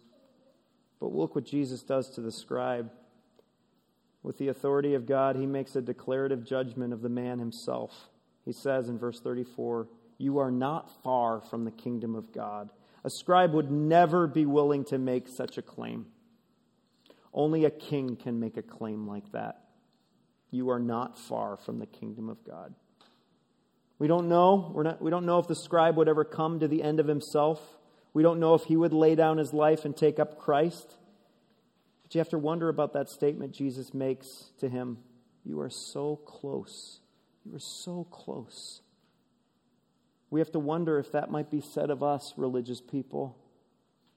but 0.99 1.13
look 1.13 1.35
what 1.35 1.45
Jesus 1.45 1.83
does 1.83 2.09
to 2.11 2.21
the 2.21 2.31
scribe. 2.31 2.91
With 4.21 4.37
the 4.37 4.49
authority 4.49 4.93
of 4.93 5.05
God, 5.05 5.35
he 5.35 5.45
makes 5.45 5.75
a 5.75 5.81
declarative 5.81 6.43
judgment 6.43 6.93
of 6.93 7.01
the 7.01 7.09
man 7.09 7.39
himself. 7.39 8.09
He 8.45 8.51
says 8.51 8.89
in 8.89 8.97
verse 8.97 9.19
34, 9.19 9.87
You 10.17 10.39
are 10.39 10.51
not 10.51 11.03
far 11.03 11.39
from 11.41 11.65
the 11.65 11.71
kingdom 11.71 12.15
of 12.15 12.33
God. 12.33 12.69
A 13.03 13.09
scribe 13.09 13.53
would 13.53 13.71
never 13.71 14.27
be 14.27 14.45
willing 14.45 14.83
to 14.85 14.97
make 14.97 15.27
such 15.27 15.57
a 15.57 15.61
claim. 15.61 16.07
Only 17.33 17.63
a 17.63 17.69
king 17.69 18.15
can 18.15 18.39
make 18.39 18.57
a 18.57 18.61
claim 18.61 19.07
like 19.07 19.31
that. 19.31 19.63
you 20.51 20.71
are 20.71 20.79
not 20.79 21.17
far 21.17 21.57
from 21.57 21.77
the 21.77 21.85
kingdom 21.85 22.27
of 22.27 22.43
God. 22.43 22.73
We 23.99 24.07
don't 24.07 24.27
know. 24.27 24.71
We're 24.73 24.83
not, 24.83 25.01
we 25.01 25.11
don't 25.11 25.25
know 25.25 25.37
if 25.37 25.47
the 25.47 25.55
scribe 25.55 25.95
would 25.97 26.07
ever 26.09 26.23
come 26.23 26.59
to 26.59 26.67
the 26.67 26.81
end 26.81 26.99
of 26.99 27.07
himself. 27.07 27.61
We 28.13 28.23
don't 28.23 28.39
know 28.39 28.55
if 28.55 28.63
he 28.63 28.75
would 28.75 28.93
lay 28.93 29.13
down 29.13 29.37
his 29.37 29.53
life 29.53 29.85
and 29.85 29.95
take 29.95 30.17
up 30.17 30.39
Christ. 30.39 30.95
But 32.09 32.15
you 32.15 32.19
have 32.21 32.29
to 32.29 32.39
wonder 32.39 32.69
about 32.69 32.93
that 32.93 33.07
statement 33.07 33.53
Jesus 33.53 33.93
makes 33.93 34.49
to 34.61 34.67
him 34.67 34.97
You 35.45 35.61
are 35.61 35.69
so 35.69 36.15
close. 36.15 37.01
You 37.45 37.55
are 37.55 37.59
so 37.59 38.07
close. 38.09 38.81
We 40.31 40.39
have 40.39 40.51
to 40.53 40.59
wonder 40.59 40.97
if 40.97 41.11
that 41.11 41.29
might 41.29 41.51
be 41.51 41.61
said 41.61 41.91
of 41.91 42.01
us, 42.01 42.33
religious 42.35 42.81
people. 42.81 43.37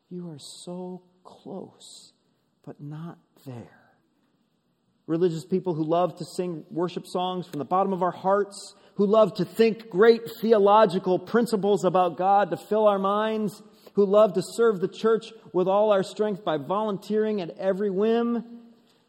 You 0.09 0.31
are 0.31 0.39
so 0.39 1.03
close, 1.23 2.15
but 2.65 2.81
not 2.81 3.19
there. 3.45 3.81
Religious 5.07 5.45
people 5.45 5.75
who 5.75 5.85
love 5.85 6.17
to 6.17 6.25
sing 6.25 6.65
worship 6.71 7.07
songs 7.07 7.47
from 7.47 7.59
the 7.59 7.65
bottom 7.67 7.93
of 7.93 8.03
our 8.03 8.11
hearts, 8.11 8.75
who 8.95 9.05
love 9.05 9.35
to 9.35 9.45
think 9.45 9.91
great 9.91 10.31
theological 10.41 11.19
principles 11.19 11.85
about 11.85 12.17
God 12.17 12.51
to 12.53 12.57
fill 12.57 12.87
our 12.87 12.99
minds, 12.99 13.63
who 13.95 14.07
love 14.07 14.35
to 14.35 14.43
serve 14.43 14.81
the 14.81 14.89
church 14.89 15.33
with 15.53 15.69
all 15.69 15.93
our 15.93 16.03
strength 16.03 16.45
by 16.45 16.57
volunteering 16.57 17.41
at 17.41 17.51
every 17.59 17.91
whim, 17.91 18.45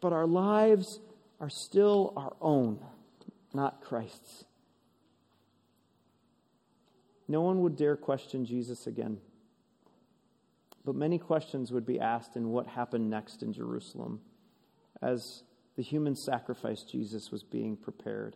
but 0.02 0.14
our 0.14 0.28
lives 0.28 1.00
are 1.40 1.50
still 1.50 2.14
our 2.18 2.36
own, 2.42 2.80
not 3.54 3.82
Christ's. 3.82 4.46
No 7.28 7.42
one 7.42 7.62
would 7.62 7.78
dare 7.78 7.96
question 7.96 8.46
Jesus 8.46 8.86
again. 8.88 9.20
But 10.86 10.96
many 10.96 11.18
questions 11.18 11.72
would 11.72 11.86
be 11.86 12.00
asked 12.00 12.36
in 12.36 12.50
what 12.50 12.68
happened 12.68 13.10
next 13.10 13.42
in 13.42 13.54
Jerusalem 13.54 14.20
as 15.02 15.44
the 15.78 15.84
human 15.84 16.16
sacrifice 16.16 16.84
Jesus 16.84 17.32
was 17.32 17.44
being 17.44 17.78
prepared. 17.78 18.36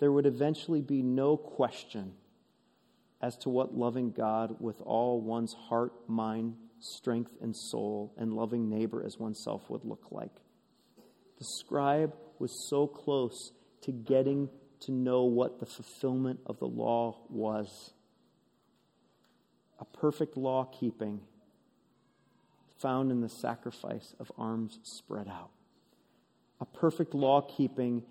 There 0.00 0.12
would 0.12 0.26
eventually 0.26 0.80
be 0.80 1.02
no 1.02 1.36
question 1.36 2.12
as 3.20 3.36
to 3.38 3.48
what 3.48 3.74
loving 3.74 4.12
God 4.12 4.56
with 4.60 4.80
all 4.80 5.20
one's 5.20 5.54
heart, 5.68 5.92
mind, 6.08 6.54
strength, 6.80 7.32
and 7.40 7.56
soul, 7.56 8.14
and 8.16 8.32
loving 8.32 8.68
neighbor 8.68 9.02
as 9.04 9.18
oneself 9.18 9.68
would 9.68 9.84
look 9.84 10.06
like. 10.10 10.34
The 11.38 11.44
scribe 11.58 12.14
was 12.38 12.68
so 12.68 12.86
close 12.86 13.52
to 13.82 13.92
getting 13.92 14.48
to 14.80 14.92
know 14.92 15.24
what 15.24 15.58
the 15.58 15.66
fulfillment 15.66 16.40
of 16.46 16.58
the 16.58 16.66
law 16.66 17.18
was 17.28 17.92
a 19.80 19.84
perfect 19.84 20.36
law 20.36 20.64
keeping 20.64 21.20
found 22.80 23.10
in 23.10 23.20
the 23.20 23.28
sacrifice 23.28 24.14
of 24.20 24.30
arms 24.38 24.78
spread 24.82 25.28
out, 25.28 25.50
a 26.60 26.64
perfect 26.64 27.14
law 27.14 27.40
keeping 27.40 28.02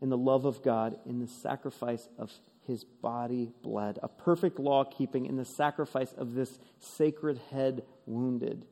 in 0.00 0.08
the 0.08 0.16
love 0.16 0.44
of 0.44 0.62
God 0.62 0.96
in 1.06 1.20
the 1.20 1.28
sacrifice 1.28 2.08
of 2.18 2.30
his 2.66 2.84
body 2.84 3.50
bled, 3.62 3.98
a 4.02 4.08
perfect 4.08 4.58
law 4.58 4.84
keeping 4.84 5.26
in 5.26 5.36
the 5.36 5.44
sacrifice 5.44 6.12
of 6.12 6.34
this 6.34 6.58
sacred 6.78 7.40
head 7.50 7.82
wounded. 8.06 8.64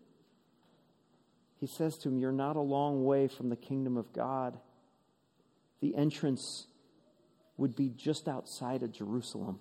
He 1.58 1.66
says 1.66 1.98
to 1.98 2.08
him, 2.08 2.18
You're 2.18 2.32
not 2.32 2.56
a 2.56 2.60
long 2.60 3.04
way 3.04 3.28
from 3.28 3.50
the 3.50 3.56
kingdom 3.56 3.96
of 3.96 4.12
God. 4.12 4.58
The 5.80 5.94
entrance 5.94 6.66
would 7.56 7.76
be 7.76 7.90
just 7.90 8.28
outside 8.28 8.82
of 8.82 8.92
Jerusalem. 8.92 9.58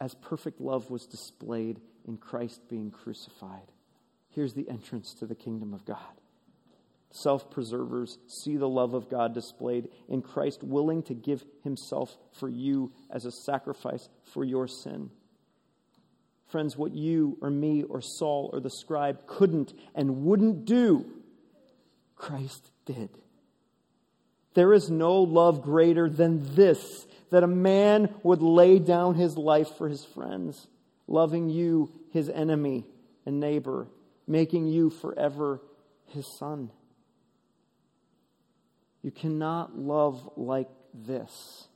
As 0.00 0.14
perfect 0.14 0.60
love 0.60 0.90
was 0.90 1.06
displayed 1.06 1.80
in 2.06 2.16
Christ 2.16 2.68
being 2.68 2.90
crucified. 2.90 3.72
Here's 4.30 4.54
the 4.54 4.68
entrance 4.68 5.14
to 5.14 5.26
the 5.26 5.34
kingdom 5.34 5.72
of 5.74 5.84
God. 5.84 5.98
Self 7.12 7.50
preservers 7.50 8.18
see 8.26 8.56
the 8.56 8.68
love 8.68 8.94
of 8.94 9.10
God 9.10 9.34
displayed 9.34 9.88
in 10.08 10.22
Christ, 10.22 10.62
willing 10.62 11.02
to 11.04 11.14
give 11.14 11.44
himself 11.64 12.16
for 12.32 12.48
you 12.48 12.92
as 13.10 13.24
a 13.24 13.32
sacrifice 13.32 14.08
for 14.32 14.44
your 14.44 14.68
sin. 14.68 15.10
Friends, 16.46 16.76
what 16.76 16.92
you 16.92 17.36
or 17.40 17.50
me 17.50 17.82
or 17.82 18.00
Saul 18.00 18.50
or 18.52 18.60
the 18.60 18.70
scribe 18.70 19.26
couldn't 19.26 19.72
and 19.94 20.24
wouldn't 20.24 20.64
do, 20.64 21.04
Christ 22.16 22.70
did. 22.86 23.10
There 24.54 24.72
is 24.72 24.90
no 24.90 25.22
love 25.22 25.62
greater 25.62 26.08
than 26.08 26.54
this 26.54 27.06
that 27.30 27.44
a 27.44 27.48
man 27.48 28.14
would 28.22 28.42
lay 28.42 28.78
down 28.78 29.14
his 29.14 29.36
life 29.36 29.76
for 29.78 29.88
his 29.88 30.04
friends, 30.04 30.66
loving 31.06 31.48
you, 31.48 31.92
his 32.12 32.28
enemy 32.28 32.84
and 33.24 33.38
neighbor, 33.38 33.86
making 34.26 34.66
you 34.66 34.90
forever 34.90 35.60
his 36.08 36.26
son. 36.38 36.70
You 39.02 39.10
cannot 39.10 39.78
love 39.78 40.30
like 40.36 40.68
this 40.92 41.68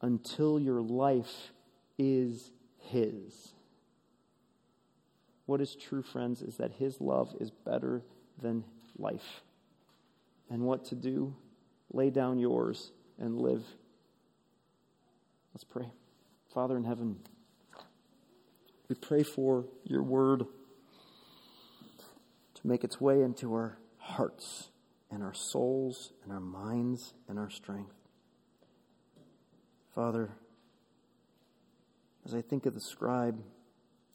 until 0.00 0.60
your 0.60 0.80
life 0.80 1.52
is 1.98 2.50
his. 2.78 3.52
What 5.46 5.60
is 5.60 5.74
true, 5.74 6.02
friends, 6.02 6.42
is 6.42 6.56
that 6.56 6.72
his 6.72 7.00
love 7.00 7.34
is 7.40 7.50
better 7.50 8.02
than 8.40 8.64
life 8.96 9.42
and 10.52 10.62
what 10.62 10.84
to 10.86 10.94
do, 10.94 11.34
lay 11.92 12.10
down 12.10 12.38
yours 12.38 12.92
and 13.18 13.40
live. 13.40 13.64
Let's 15.54 15.64
pray. 15.64 15.90
Father 16.52 16.76
in 16.76 16.84
heaven, 16.84 17.16
we 18.88 18.94
pray 18.94 19.22
for 19.22 19.64
your 19.84 20.02
word 20.02 20.44
to 22.54 22.66
make 22.66 22.84
its 22.84 23.00
way 23.00 23.22
into 23.22 23.52
our 23.54 23.78
hearts 23.96 24.68
and 25.12 25.22
our 25.22 25.34
souls 25.34 26.12
and 26.24 26.32
our 26.32 26.40
minds 26.40 27.14
and 27.28 27.38
our 27.38 27.50
strength. 27.50 27.94
Father, 29.94 30.30
as 32.24 32.34
I 32.34 32.40
think 32.40 32.66
of 32.66 32.74
the 32.74 32.80
scribe 32.80 33.38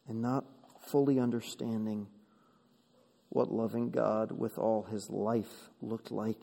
and 0.08 0.22
not 0.22 0.46
fully 0.82 1.20
understanding 1.20 2.08
what 3.30 3.52
loving 3.52 3.90
God 3.92 4.32
with 4.32 4.58
all 4.58 4.84
his 4.84 5.10
life 5.10 5.70
looked 5.82 6.12
like. 6.12 6.42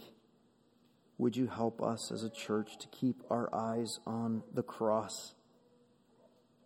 Would 1.19 1.37
you 1.37 1.47
help 1.47 1.83
us 1.83 2.11
as 2.13 2.23
a 2.23 2.31
church 2.31 2.77
to 2.79 2.89
keep 2.89 3.23
our 3.31 3.53
eyes 3.55 4.01
on 4.07 4.43
the 4.53 4.63
cross? 4.63 5.35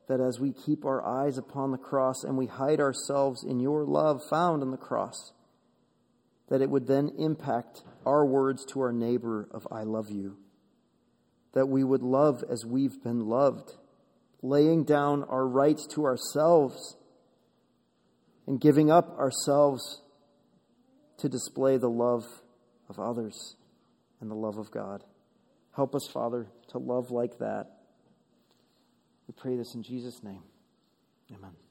That 0.09 0.21
as 0.21 0.41
we 0.41 0.53
keep 0.53 0.85
our 0.85 1.05
eyes 1.05 1.39
upon 1.39 1.71
the 1.71 1.79
cross 1.79 2.25
and 2.25 2.37
we 2.37 2.47
hide 2.47 2.81
ourselves 2.81 3.45
in 3.45 3.61
your 3.61 3.85
love 3.85 4.23
found 4.29 4.63
in 4.63 4.71
the 4.71 4.77
cross, 4.77 5.33
that 6.49 6.63
it 6.63 6.71
would 6.71 6.87
then 6.87 7.11
impact 7.19 7.83
our 8.07 8.25
words 8.25 8.65
to 8.67 8.81
our 8.81 8.93
neighbor 8.93 9.49
of 9.51 9.67
I 9.71 9.83
love 9.83 10.11
you. 10.11 10.39
That 11.53 11.67
we 11.67 11.85
would 11.85 12.03
love 12.03 12.45
as 12.51 12.65
we've 12.65 13.03
been 13.03 13.27
loved, 13.27 13.73
laying 14.43 14.85
down 14.85 15.25
our 15.25 15.47
rights 15.47 15.87
to 15.95 16.05
ourselves 16.05 16.97
and 18.47 18.61
giving 18.61 18.91
up 18.91 19.19
ourselves 19.19 20.03
to 21.19 21.29
display 21.29 21.77
the 21.77 21.91
love 21.91 22.25
of 22.89 22.99
others 22.99 23.57
and 24.21 24.31
the 24.31 24.35
love 24.35 24.57
of 24.57 24.71
God. 24.71 25.05
Help 25.75 25.95
us, 25.95 26.09
Father, 26.13 26.49
to 26.71 26.79
love 26.79 27.11
like 27.11 27.39
that. 27.39 27.67
We 29.27 29.35
pray 29.37 29.57
this 29.57 29.75
in 29.75 29.83
Jesus' 29.83 30.23
name. 30.23 30.43
Amen. 31.35 31.68